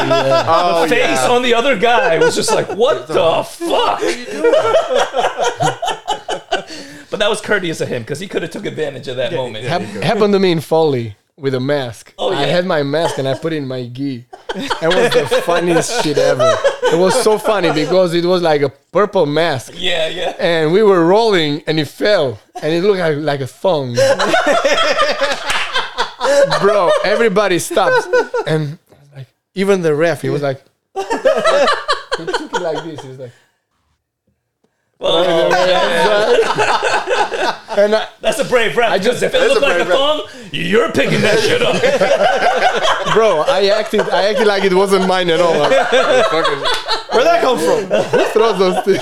[0.47, 1.29] oh, the face yeah.
[1.29, 4.01] on the other guy was just like, "What the fuck?"
[7.09, 9.65] but that was courteous of him because he could have took advantage of that moment.
[9.65, 12.13] Hap- happened to me in Foley with a mask.
[12.17, 14.25] Oh, I had my mask and I put it in my gi.
[14.55, 16.55] It was the funniest shit ever.
[16.83, 19.73] It was so funny because it was like a purple mask.
[19.75, 20.35] yeah, yeah.
[20.39, 23.95] And we were rolling and it fell and it looked like, like a thong.
[26.61, 28.07] Bro, everybody stopped.
[28.47, 28.77] And
[29.15, 30.63] like even the ref, he was like
[30.95, 33.01] he took it like this.
[33.01, 33.31] He was like
[35.01, 35.25] Well, oh,
[37.77, 38.91] and I, that's a brave rap.
[38.91, 40.21] I just- if it looked a like a brave thong,
[40.51, 41.81] you're picking that shit up.
[43.15, 45.57] bro, I acted I acted like it wasn't mine at all.
[45.57, 45.71] Like,
[46.29, 46.63] Fucking-
[47.11, 47.89] Where'd that come from?
[48.31, 49.01] throw those things.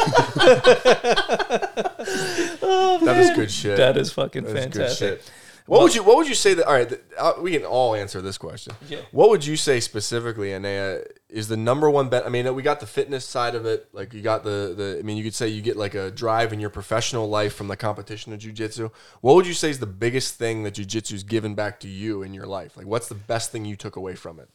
[2.62, 3.78] Oh, that is good shit.
[3.78, 5.10] that is fucking That is good fantastic.
[5.22, 5.32] shit.
[5.70, 6.66] What would you What would you say that?
[6.66, 8.74] All right, th- uh, we can all answer this question.
[8.88, 9.00] Yeah.
[9.12, 12.26] What would you say specifically, Anea, is the number one bet?
[12.26, 13.88] I mean, we got the fitness side of it.
[13.94, 14.98] Like you got the the.
[15.00, 17.68] I mean, you could say you get like a drive in your professional life from
[17.68, 18.92] the competition of jujitsu.
[19.22, 22.34] What would you say is the biggest thing that jujitsu's given back to you in
[22.34, 22.76] your life?
[22.76, 24.50] Like, what's the best thing you took away from it?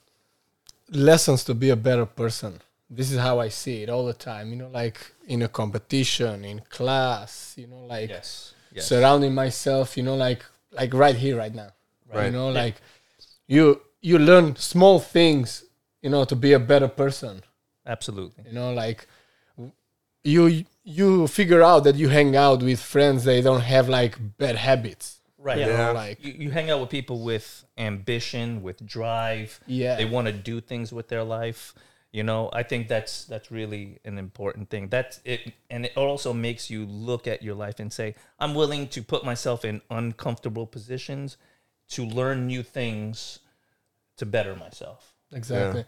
[0.91, 2.61] lessons to be a better person.
[2.91, 4.51] This is how I see it all the time.
[4.51, 7.55] You know, like in a competition, in class.
[7.57, 8.55] You know, like Yes.
[8.73, 8.87] Yes.
[8.89, 9.97] surrounding myself.
[9.97, 10.45] You know, like
[10.75, 11.71] like right here, right now.
[12.13, 12.27] Right.
[12.27, 12.77] You know, like
[13.47, 15.65] you you learn small things.
[16.03, 17.43] You know, to be a better person.
[17.87, 18.45] Absolutely.
[18.49, 19.07] You know, like
[20.23, 24.57] you you figure out that you hang out with friends they don't have like bad
[24.57, 25.21] habits.
[25.39, 25.59] Right.
[25.59, 25.91] You know, Yeah.
[25.91, 29.61] like You, you hang out with people with ambition, with drive.
[29.67, 29.97] Yeah.
[29.97, 31.75] They want to do things with their life.
[32.15, 34.87] You know, I think that's that's really an important thing.
[34.87, 38.87] That's it, and it also makes you look at your life and say, "I'm willing
[38.91, 41.37] to put myself in uncomfortable positions
[41.89, 43.41] to learn new things
[44.19, 45.85] to better myself." Exactly.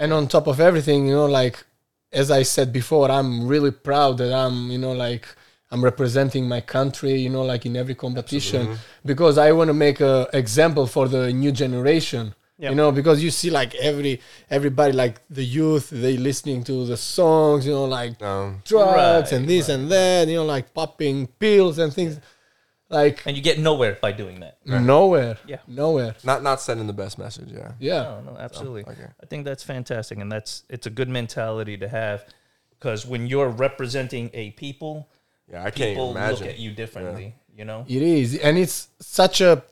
[0.00, 1.64] and on top of everything, you know, like
[2.12, 5.28] as I said before, I'm really proud that I'm, you know, like
[5.70, 10.00] I'm representing my country, you know, like in every competition because I want to make
[10.00, 12.34] a example for the new generation.
[12.62, 12.70] Yep.
[12.70, 16.96] You know, because you see like every everybody like the youth, they listening to the
[16.96, 21.26] songs, you know, like Um, drugs Right, and this and that, you know, like popping
[21.26, 22.20] pills and things
[22.88, 24.58] like And you get nowhere by doing that.
[24.64, 25.38] nowhere.
[25.44, 25.58] Yeah.
[25.66, 26.14] Nowhere.
[26.24, 27.50] not not sending the best message.
[27.50, 27.72] Yeah.
[27.80, 28.02] Yeah.
[28.02, 28.82] No, no, absolutely.
[28.92, 29.08] okay.
[29.22, 32.24] I think that's fantastic, and that's it's a good mentality to have,
[32.78, 35.08] because when you're representing a people,
[35.50, 36.46] Yeah, I can't people imagine.
[36.46, 37.34] look at you differently.
[37.58, 39.62] You know, It is, and it's such a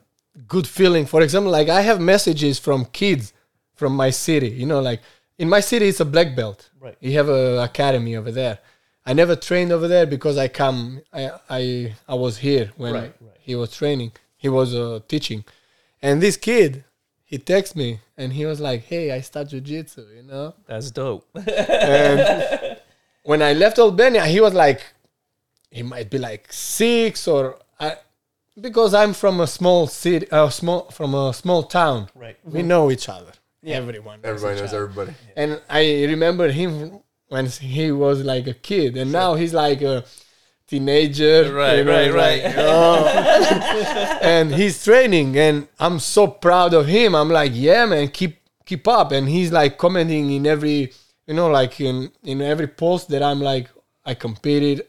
[0.47, 1.05] good feeling.
[1.05, 3.33] For example, like I have messages from kids
[3.75, 4.49] from my city.
[4.49, 5.01] You know, like
[5.37, 6.69] in my city, it's a black belt.
[6.79, 6.97] Right.
[6.99, 8.59] You have a academy over there.
[9.05, 11.01] I never trained over there because I come.
[11.11, 13.37] I I I was here when Right, right.
[13.39, 14.11] he was training.
[14.37, 15.43] He was uh, teaching,
[16.01, 16.83] and this kid,
[17.23, 20.53] he texted me and he was like, "Hey, I start jujitsu," you know.
[20.67, 21.27] that's dope.
[21.35, 22.77] And
[23.23, 24.81] when I left Albania, he was like,
[25.69, 27.95] he might be like six or I,
[28.59, 32.09] because I'm from a small city, uh, small from a small town.
[32.15, 32.37] right.
[32.43, 33.31] We know each other.
[33.65, 34.21] Everyone.
[34.21, 34.83] knows Everybody each knows other.
[34.83, 35.13] everybody.
[35.35, 40.03] And I remember him when he was like a kid, and now he's like a
[40.67, 41.53] teenager.
[41.53, 42.43] Right, right, right.
[42.43, 44.19] like, oh.
[44.21, 47.15] and he's training, and I'm so proud of him.
[47.15, 49.11] I'm like, yeah, man, keep keep up.
[49.11, 50.91] And he's like commenting in every,
[51.27, 53.69] you know, like in in every post that I'm like,
[54.05, 54.87] I competed,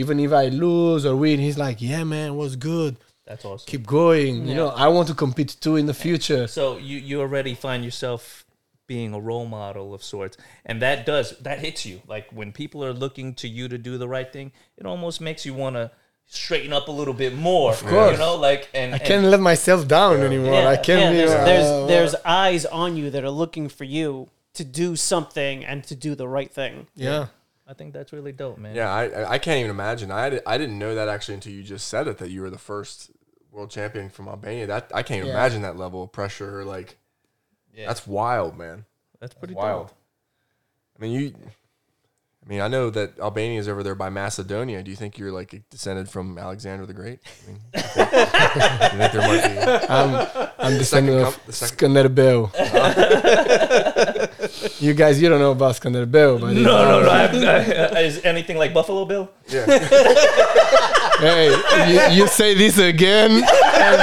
[0.00, 1.38] even if I lose or win.
[1.38, 2.96] He's like, yeah, man, was good.
[3.26, 3.66] That's awesome.
[3.70, 4.46] Keep going.
[4.48, 6.48] You know, I want to compete too in the future.
[6.48, 8.44] So you you already find yourself
[8.88, 10.36] being a role model of sorts,
[10.66, 12.02] and that does that hits you.
[12.08, 15.46] Like when people are looking to you to do the right thing, it almost makes
[15.46, 15.92] you want to
[16.26, 17.70] straighten up a little bit more.
[17.70, 18.12] Of course.
[18.12, 20.54] you know, like and I can't let myself down anymore.
[20.54, 21.16] Yeah, I can't yeah, be.
[21.18, 25.64] there's, uh, there's there's eyes on you that are looking for you to do something
[25.64, 26.88] and to do the right thing.
[26.96, 27.26] yeah.
[27.70, 28.74] I think that's really dope, man.
[28.74, 30.10] Yeah, I I- I can't even imagine.
[30.10, 32.58] I I didn't know that actually until you just said it that you were the
[32.58, 33.12] first
[33.52, 34.66] world champion from Albania.
[34.66, 35.34] That I can't even Yeah.
[35.34, 36.64] imagine that level of pressure.
[36.64, 36.98] Like,
[37.72, 37.86] Yeah.
[37.86, 38.86] that's wild, man.
[39.20, 39.86] that's pretty wild.
[39.88, 39.96] dope.
[40.98, 41.34] I mean, you.
[42.42, 44.82] I mean, I know that Albania is over there by Macedonia.
[44.82, 47.20] Do you think you're like descended from Alexander the Great?
[47.22, 49.58] I mean, you think, you think there might be?
[49.92, 50.26] I'm
[50.58, 51.06] I'm the son
[51.52, 51.92] second
[54.50, 54.82] of com- the second- Skanderbeu.
[54.82, 57.10] you guys, you don't know about Skanderbeu, but No, no, no.
[57.10, 57.34] I have,
[57.96, 59.30] I, is anything like Buffalo Bill?
[59.48, 59.66] Yeah,
[61.20, 61.48] hey,
[61.92, 63.30] you, you say this again,
[63.74, 64.02] and,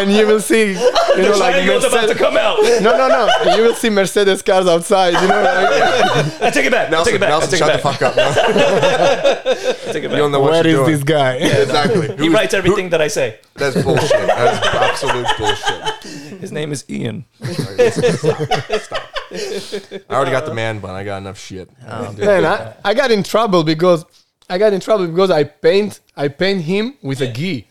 [0.00, 0.74] and you will see, you
[1.16, 2.58] know, like Triangle's about to come out.
[2.80, 3.56] No, no, no.
[3.56, 5.10] You will see Mercedes cars outside.
[5.20, 6.88] You know, like, I take it back.
[6.88, 7.28] I Nelson, take it back.
[7.28, 7.98] I Nelson, take shut it the back.
[7.98, 8.16] fuck up.
[8.16, 8.28] Now.
[8.30, 10.02] I take it back.
[10.02, 10.18] You back.
[10.18, 10.92] don't know what where is you're doing.
[10.96, 11.34] this guy?
[11.34, 12.08] Exactly.
[12.16, 13.38] He Who- writes everything that I say.
[13.54, 14.10] That's bullshit.
[14.10, 16.40] That's absolute bullshit.
[16.40, 17.24] His name is Ian.
[17.42, 19.02] Stop.
[19.32, 20.94] I already got the man bun.
[20.94, 21.68] I got enough shit.
[21.88, 24.04] Oh, man, I, I got in trouble because
[24.48, 27.66] I got in trouble because I paint I paint him with a gi.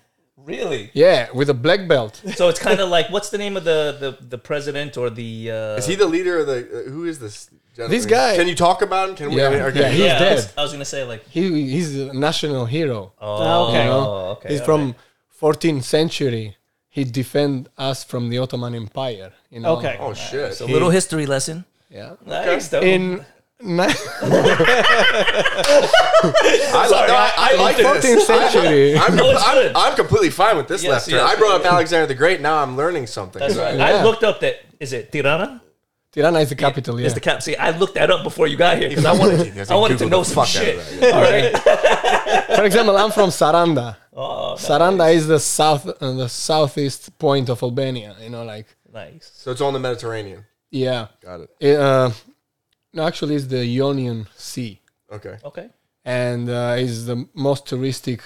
[0.49, 0.89] Really?
[0.93, 2.21] Yeah, with a black belt.
[2.39, 5.31] So it's kind of like what's the name of the the, the president or the?
[5.51, 6.59] Uh, Is he the leader of the?
[6.59, 7.49] Uh, who is this?
[7.75, 7.97] gentleman?
[7.97, 9.15] This guy- Can you talk about him?
[9.15, 9.37] Can we?
[9.37, 9.79] Yeah, I mean, okay.
[9.81, 10.53] yeah, he's yeah, I was, dead.
[10.57, 11.21] I was gonna say like.
[11.35, 11.43] He
[11.75, 13.13] he's a national hero.
[13.19, 13.83] Oh, okay.
[13.83, 14.05] You know?
[14.07, 14.49] Oh, okay.
[14.49, 14.81] he's all from
[15.41, 15.59] right.
[15.59, 16.55] 14th century.
[16.89, 19.31] He defend us from the Ottoman Empire.
[19.51, 19.77] You know.
[19.77, 19.95] Okay.
[19.99, 20.51] Oh shit.
[20.51, 21.65] It's a little history lesson.
[21.89, 22.15] Yeah.
[22.25, 22.69] Nice.
[22.69, 22.81] though.
[22.81, 23.25] In
[23.61, 23.87] ni- I,
[26.89, 28.29] Sorry, no, I- I like loved this.
[28.29, 28.97] 14th century.
[28.97, 29.71] I'm, No, I'm.
[29.75, 31.19] I'm completely fine with this Yes, left turn.
[31.19, 31.35] yes.
[31.35, 32.41] I brought up Alexander the Great.
[32.41, 33.39] Now I'm learning something.
[33.39, 33.77] That's right.
[33.77, 33.85] Yeah.
[33.99, 34.55] I looked up that.
[34.79, 35.61] Is it Tirana?
[36.11, 36.99] Tirana is the capital.
[36.99, 37.07] Yeah.
[37.07, 37.41] Is the cap?
[37.43, 39.99] See, I looked that up before you got here because I wanted Yes, I wanted
[39.99, 40.77] to know some shit.
[40.77, 41.55] of All right.
[42.55, 43.95] For example, I'm from Saranda.
[44.21, 48.17] Oh, Saranda is the south, uh, the southeast point of Albania.
[48.21, 49.31] You know, like nice.
[49.33, 50.43] So it's on the Mediterranean.
[50.71, 51.07] yeah.
[51.23, 51.49] Got it.
[51.61, 52.11] It, uh,
[52.93, 54.79] no, actually, it's the Ionian Sea,
[55.11, 55.37] Okay.
[55.43, 55.69] Okay.
[56.05, 58.21] and uh, is the most touristic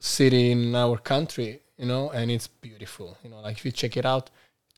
[0.00, 1.60] city in our country.
[1.76, 3.16] You know, and it's beautiful.
[3.22, 4.30] You know, like if you check it out,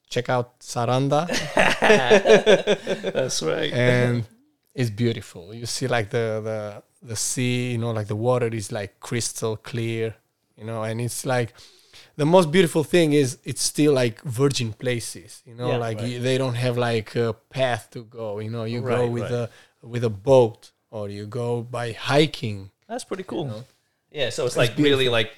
[0.08, 1.26] check out Saranda,
[3.12, 3.72] That's right.
[3.72, 4.26] and
[4.74, 5.54] it's beautiful.
[5.54, 7.72] You see like the the the sea.
[7.72, 10.14] You know, like the water is like crystal clear.
[10.56, 11.54] You know, and it's like
[12.20, 15.42] the most beautiful thing is it's still like virgin places.
[15.48, 15.86] You know, Yeah.
[15.86, 16.08] like Right.
[16.10, 18.26] you, they don't have like a path to go.
[18.44, 19.48] You know, you go with right.
[19.82, 20.60] a with a boat
[20.90, 22.58] or you go by hiking.
[22.88, 23.46] That's pretty cool.
[23.46, 23.64] know?
[24.18, 24.28] Yeah.
[24.36, 25.30] So it's like really like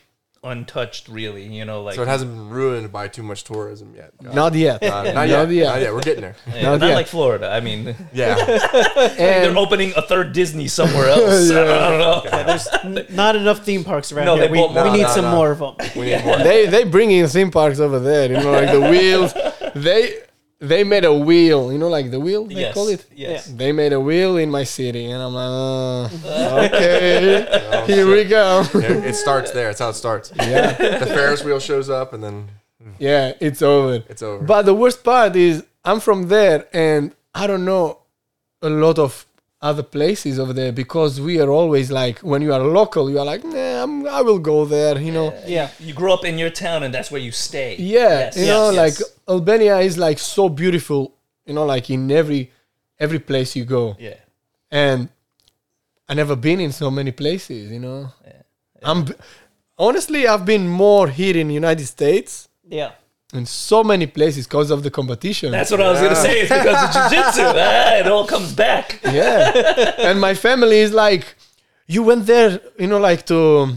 [0.45, 1.47] untouched, really.
[1.47, 4.12] You know, like So it hasn't been ruined by too much tourism yet.
[4.22, 4.34] Got it.
[4.34, 4.82] Not yet.
[4.82, 5.51] Uh, not, Not yet.
[5.51, 5.64] yet.
[5.66, 5.95] Not yet.
[5.95, 6.36] We're getting there.
[6.53, 6.95] Yeah, not not yet.
[6.95, 7.51] like Florida.
[7.51, 8.34] I mean, Yeah.
[9.16, 11.51] they're opening a third Disney somewhere else.
[11.51, 12.22] I don't know.
[12.45, 14.47] There's n- not enough theme parks around No, here.
[14.47, 14.84] they We, bought more.
[14.84, 15.34] we need no, some no.
[15.36, 15.74] more of them.
[15.97, 16.38] We need more.
[16.38, 18.30] they they bring in theme parks over there.
[18.30, 19.34] You know, like the wheels.
[19.74, 20.22] They
[20.62, 22.74] they made a wheel, you know, like the wheel they yes.
[22.74, 23.04] call it.
[23.14, 23.46] Yes.
[23.46, 28.62] They made a wheel in my city, and I'm like, uh, okay, here we go.
[28.72, 29.70] There- it starts there.
[29.70, 30.32] It's how it starts.
[30.36, 32.48] yeah, The Ferris wheel shows up, and then
[32.98, 34.04] yeah, it's over.
[34.08, 34.44] it's over.
[34.44, 37.98] But the worst part is I'm from there, and I don't know
[38.62, 39.26] a lot of
[39.60, 43.24] other places over there because we are always like when you are local, you are
[43.24, 45.32] like, nah, I'm, I will go there, you know.
[45.46, 45.70] Yeah.
[45.78, 47.76] You grew up in your town, and that's where you stay.
[47.78, 49.00] Yeah, Yes, you yes, know, yes.
[49.00, 51.14] like Albania is like so beautiful,
[51.46, 52.50] you know, like in every
[52.98, 53.96] every place you go.
[53.98, 54.18] Yeah.
[54.70, 55.08] And
[56.08, 58.08] I never been in so many places, you know.
[58.26, 58.42] Yeah.
[58.82, 59.14] I'm b-
[59.78, 62.92] honestly I've been more here in the United States Yeah.
[63.32, 65.52] in so many places because of the competition.
[65.52, 66.34] That's what I was gonna say.
[66.42, 67.44] It's because of jujitsu.
[67.68, 69.00] ah, it all comes back.
[69.04, 69.94] yeah.
[70.08, 71.24] and my family is like,
[71.86, 73.68] you went there, you know, like to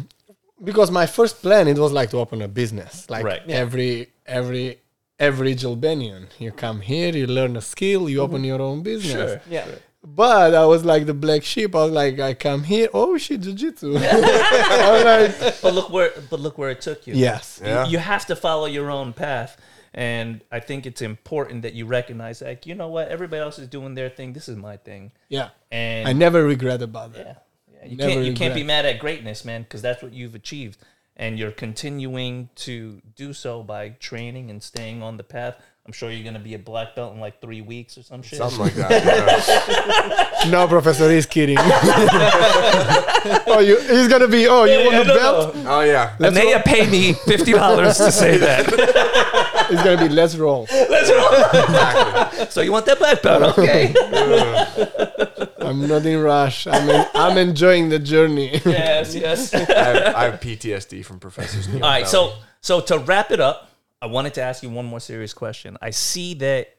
[0.63, 3.41] because my first plan it was like to open a business, like Right.
[3.47, 3.57] Yeah.
[3.65, 4.79] every every
[5.19, 6.27] average Albanian.
[6.39, 8.45] You come here, you learn a skill, you open mm-hmm.
[8.45, 9.13] your own business.
[9.13, 9.41] Sure.
[9.49, 9.67] Yeah.
[10.03, 11.75] But I was like the black sheep.
[11.75, 13.95] I was like, I come here, oh shit, jujitsu.
[15.49, 17.15] Like, But look where, but look where it took you.
[17.15, 17.87] yes, You- Yeah.
[17.87, 19.57] You have to follow your own path.
[19.95, 23.69] And I think it's important that you recognize, like, you know what, everybody else is
[23.69, 24.33] doing their thing.
[24.33, 25.11] This is my thing.
[25.29, 25.49] yeah.
[25.71, 27.45] And I never regret about that.
[27.71, 30.11] yeah, yeah, you Never can't you can't be mad at greatness, man, because that's what
[30.13, 30.79] you've achieved,
[31.15, 35.57] and you're continuing to do so by training and staying on the path.
[35.87, 38.39] I'm sure you're gonna be a black belt in like three weeks or some shit.
[38.39, 40.41] Something like that.
[40.45, 40.49] yeah.
[40.49, 41.57] No, professor, he's kidding.
[43.47, 44.47] oh, you, he's gonna be.
[44.47, 45.55] Oh, you Yeah, want yeah, a no, belt?
[45.57, 45.71] no.
[45.77, 46.15] Oh yeah.
[46.17, 46.63] Let's Anaya roll.
[46.63, 49.31] paid me fifty dollars to say that.
[49.67, 50.67] It's gonna be let's roll.
[50.71, 52.49] Let's roll.
[52.49, 53.95] so you want that black belt, okay?
[55.59, 56.67] I'm not in rush.
[56.67, 58.61] I'm in, I'm enjoying the journey.
[58.63, 59.53] yes, yes.
[59.55, 61.67] I have, I have PTSD from professors.
[61.73, 63.71] All right, so so to wrap it up,
[64.05, 65.77] I wanted to ask you one more serious question.
[65.81, 66.75] I see that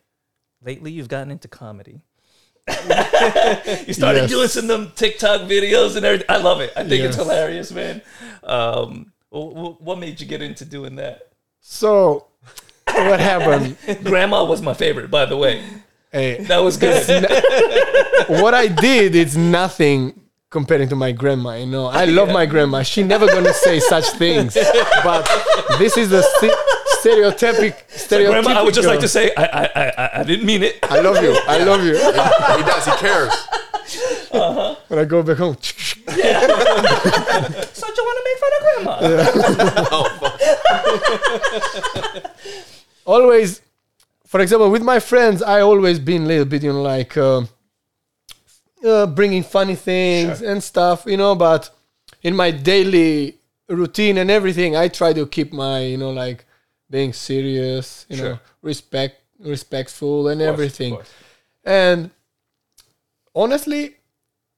[0.64, 2.00] lately you've gotten into comedy.
[2.68, 4.30] you started Yes.
[4.30, 6.26] doing some of them TikTok videos and everything.
[6.28, 6.72] I love it.
[6.76, 8.00] I think it's hilarious, man.
[8.44, 11.32] Um, wh- wh- what made you get into doing that?
[11.58, 12.28] So,
[12.86, 13.76] what happened?
[14.04, 15.64] Grandma was my favorite, by the way.
[16.12, 17.04] Hey, That was good.
[18.28, 20.20] what I did, is nothing
[20.50, 21.56] comparing to my grandma.
[21.56, 22.84] You know, I love my grandma.
[22.84, 24.54] She never gonna say such things.
[25.02, 25.28] But
[25.80, 26.52] this is the st-
[27.07, 27.74] stereotypic.
[27.88, 28.30] Stereotypical.
[28.42, 30.78] Grandma, I would just like to say I I, I, I- I didn't mean it.
[30.82, 31.36] I love you.
[31.46, 31.94] I love you.
[31.94, 32.84] he does.
[32.84, 33.32] He cares.
[34.88, 35.57] When I go back home,
[36.16, 36.40] Yeah.
[37.72, 38.94] So you want to make fun of grandma?
[43.04, 43.61] always,
[44.26, 47.42] for example, with my friends, I always been a little bit, you know, like uh,
[48.84, 51.34] uh, bringing funny things and stuff, you know.
[51.34, 51.70] But
[52.22, 53.38] in my daily
[53.68, 56.44] routine and everything, I try to keep my, you know, like
[56.91, 60.99] being serious, you know, respect, respectful, and course, everything.
[61.64, 62.11] And
[63.34, 63.97] honestly,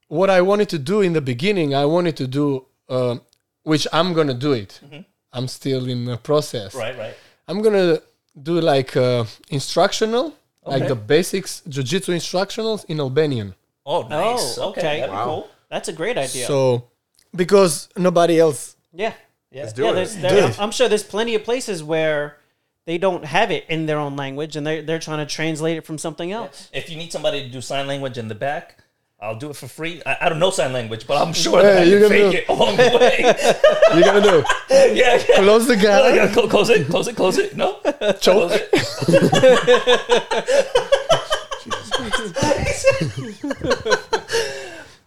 [0.09, 3.20] what I wanted to do in the beginning, I wanted to do, um
[3.64, 4.81] which I'm gonna do it.
[5.33, 6.74] I'm still in the process.
[6.74, 7.14] Right, right.
[7.47, 8.01] I'm gonna
[8.43, 10.33] do like uh, instructional,
[10.64, 13.55] like the basics jiu-jitsu instructionals in Albanian.
[13.85, 14.57] Oh, nice.
[14.59, 14.81] Oh, okay.
[14.81, 15.01] okay.
[15.01, 15.24] That'd be Wow.
[15.24, 15.49] cool.
[15.68, 16.47] That's a great idea.
[16.47, 16.85] So
[17.37, 19.12] because nobody else, yeah.
[19.51, 19.62] Yeah.
[19.62, 19.94] Let's do Yeah, it.
[19.94, 22.36] there's, there, I'm, I'm sure there's plenty of places where
[22.86, 25.84] they don't have it in their own language and they're, they're trying to translate it
[25.86, 26.70] from something else.
[26.72, 28.78] If you need somebody to do sign language in the back,
[29.20, 30.01] I'll do it for free.
[30.07, 32.11] I, I don't know sign language, but I'm sure that Hey, I you can can
[32.11, 33.94] fake do- it along the way.
[33.94, 34.44] you're gonna do
[34.94, 35.36] yeah, yeah.
[35.42, 37.57] close the I gap, gotta close it, close it, close it.
[37.57, 37.80] No,
[38.20, 38.53] choke.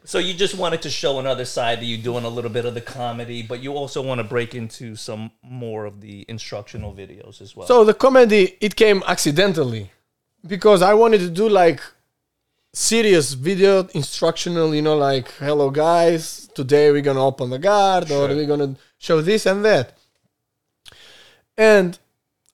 [0.03, 2.73] So you just wanted to show another side that you're doing a little bit of
[2.73, 7.39] the comedy, but you also want to break into some more of the instructional videos
[7.39, 7.67] as well.
[7.67, 9.91] So the comedy it came accidentally
[10.45, 11.81] because I wanted to do like
[12.73, 18.27] serious video instructional, you know, like hello guys, today we're gonna open the guard or
[18.29, 19.97] we're gonna show this and that.
[21.57, 21.99] And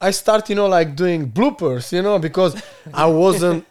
[0.01, 2.61] I start, you know, like doing bloopers, you know, because
[2.93, 3.65] I wasn't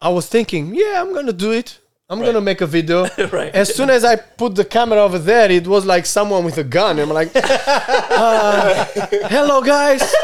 [0.00, 1.78] I was thinking, yeah, I'm gonna do it.
[2.12, 2.26] I'm Right.
[2.26, 3.06] gonna make a video.
[3.38, 3.54] right.
[3.54, 6.64] As soon as I put the camera over there, it was like someone with a
[6.64, 6.98] gun.
[6.98, 8.84] I'm like, uh,
[9.34, 10.02] hello guys.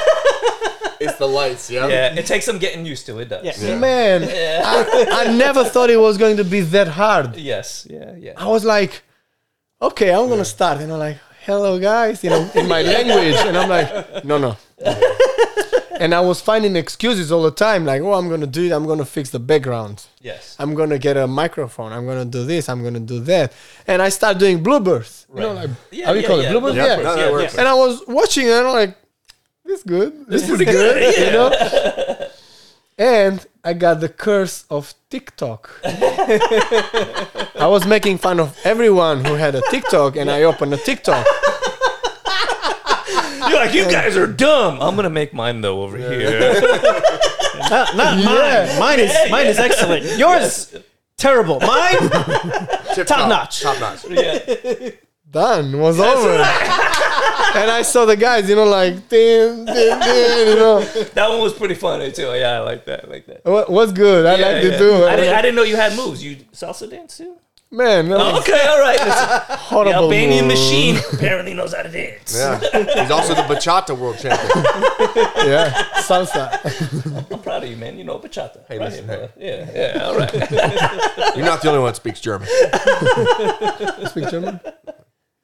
[1.01, 1.71] It's the lights.
[1.71, 1.87] Yeah.
[1.87, 3.21] yeah, it takes some getting used to.
[3.21, 3.45] It does.
[3.63, 3.79] Yeah.
[3.79, 7.37] Man, I, I never thought it was going to be that hard.
[7.37, 7.87] Yes.
[7.89, 8.17] Yeah.
[8.19, 8.33] Yeah.
[8.37, 9.03] I was like,
[9.81, 13.57] okay, I'm gonna start, and I'm like, hello guys, you know, in my language, and
[13.57, 14.57] I'm like, no, no.
[16.01, 18.87] and I was finding excuses all the time, like, oh, I'm gonna do it, I'm
[18.87, 20.55] gonna fix the background, Yes.
[20.59, 23.53] I'm gonna get a microphone, I'm gonna do this, I'm gonna do that,
[23.87, 25.69] and I start doing bloopers, you know, Right.
[25.69, 26.51] like Yeah, how you yeah, call yeah.
[26.51, 27.03] it, bloopers, Yeah, yeah.
[27.03, 27.55] No, that works.
[27.59, 28.97] And I was watching, and I'm like,
[29.65, 32.29] this is good, this, is pretty good, good, you know.
[32.99, 35.71] and I got the curse of TikTok.
[35.85, 41.27] I was making fun of everyone who had a TikTok, and I opened a TikTok.
[43.39, 44.81] You're like, you guys are dumb.
[44.81, 46.61] I'm gonna make mine though over here.
[47.71, 48.79] Not, not mine.
[48.79, 50.17] Mine is mine is excellent.
[50.17, 50.75] Yours
[51.17, 51.59] terrible.
[51.61, 51.99] Mine
[52.95, 53.61] Tip Top notch.
[53.61, 54.05] Top notch.
[54.09, 54.91] Yeah.
[55.31, 56.31] Done was over.
[56.39, 60.81] and I saw the guys, you know, like din, din, din, you know.
[60.81, 62.33] that one was pretty funny too.
[62.35, 63.05] Yeah, I like that.
[63.05, 63.45] I like that.
[63.45, 64.25] What, what's good?
[64.25, 64.73] I Yeah, liked yeah.
[64.73, 65.05] it too.
[65.05, 66.25] I didn't, I didn't know you had moves.
[66.25, 67.37] You salsa dance too?
[67.71, 68.99] Man, that oh, was Okay, all right.
[68.99, 70.05] Listen, the horrible.
[70.05, 70.57] Albanian move.
[70.57, 72.35] machine apparently knows how to dance.
[72.35, 72.59] Yeah.
[73.03, 74.65] He's also the bachata world champion.
[75.49, 75.71] Yeah,
[76.03, 76.49] salsa.
[77.33, 77.99] I'm proud of you, man.
[77.99, 78.67] You know bachata.
[78.67, 79.33] Hey, right listen, here, brother.
[79.39, 80.33] Yeah, yeah, all right.
[81.37, 82.49] You're not the only one that speaks German.
[84.09, 84.61] Speak German?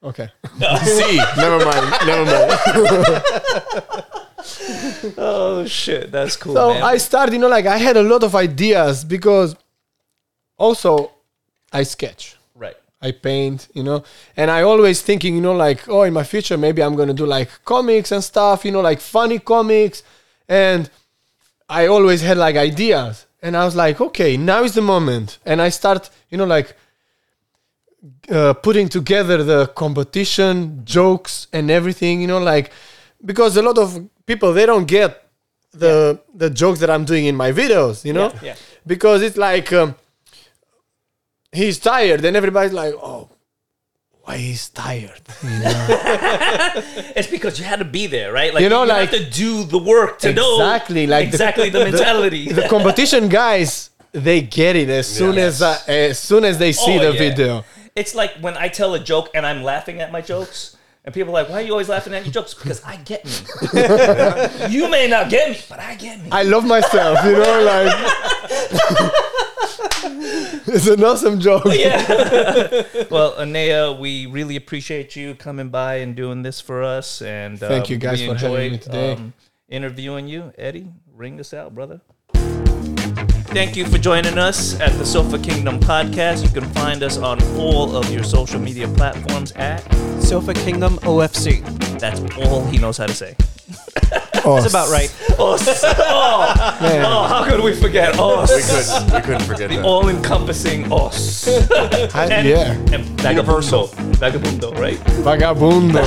[0.03, 0.29] Okay.
[0.83, 1.93] See, Never mind.
[2.05, 2.59] Never mind.
[5.17, 6.83] oh shit, that's cool, So man.
[6.83, 9.55] I started, you know, like I had a lot of ideas because
[10.57, 11.14] also
[11.79, 12.23] I sketch.
[12.55, 12.77] right.
[13.01, 14.03] I paint, you know,
[14.37, 17.25] and I always thinking, you know, like, oh, in my future, maybe I'm gonna do
[17.37, 20.01] like comics and stuff, you know, like funny comics.
[20.49, 20.89] And
[21.69, 23.25] I always had like ideas.
[23.43, 25.37] And I was like, okay, now is the moment.
[25.45, 26.75] And I start, you know, like
[28.29, 32.71] uh, putting together the competition, jokes, and everything, you know, like
[33.23, 33.87] because a lot of
[34.25, 35.09] people they don't get
[35.73, 38.55] the the jokes that I'm doing in my videos, you know, Yeah, yeah.
[38.87, 39.95] because it's like um,
[41.55, 43.29] he's tired, and everybody's like, oh,
[44.23, 45.21] why he's tired?
[45.43, 45.87] You know?
[47.15, 48.53] It's because you had to be there, right?
[48.53, 51.69] Like You know, you like- have to do the work to know Exactly, like exactly
[51.75, 52.51] the, mentality.
[52.51, 56.97] the competition guys, they get it as soon as uh, as soon as they see
[56.97, 57.19] Oh, the yeah.
[57.29, 57.65] video.
[57.95, 60.75] It's like when I tell a joke and I'm laughing at my jokes,
[61.05, 63.23] and people are like, "Why are you always laughing at your jokes?" Because I get
[63.25, 63.31] me.
[64.75, 66.29] you may not get me, but I get me.
[66.31, 67.93] I love myself, you know, like
[70.67, 71.63] it's an awesome joke.
[71.67, 72.83] yeah.
[73.09, 77.21] well, Anea, we really appreciate you coming by and doing this for us.
[77.21, 79.13] And um, Thank you guys we for having me today.
[79.13, 79.33] Um,
[79.69, 80.91] interviewing you, Eddie.
[81.13, 82.01] Ring this out, brother.
[83.55, 86.43] Thank you for joining us at the Sofa Kingdom podcast.
[86.43, 89.79] You can find us on all of your social media platforms at.
[90.21, 91.63] Sofa Kingdom OFC.
[91.97, 93.33] That's all he knows how to say.
[94.43, 95.09] That's about right.
[95.37, 98.51] Oh, oh, oh, how could we forget us?
[98.51, 99.85] we couldn't, we couldn't forget that.
[99.85, 101.47] All encompassing us.
[101.47, 103.87] And, yeah, and vagabundo.
[104.15, 104.97] Vagabundo, right?
[105.23, 106.03] vagabundo.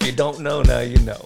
[0.00, 1.20] If you don't know, now you know.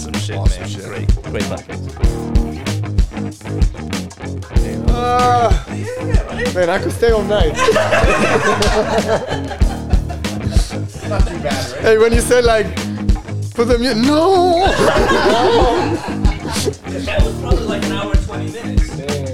[0.00, 0.70] Awesome shit, Awesome man.
[0.70, 0.84] shit.
[0.84, 1.86] Great, great podcast.
[4.88, 5.64] Ah,
[6.54, 7.52] man, I could stay all night.
[11.08, 11.80] Not too bad, right?
[11.82, 12.66] hey, when you said like,
[13.54, 14.66] put the music, no.
[16.50, 19.29] That was probably like an hour and 20 minutes.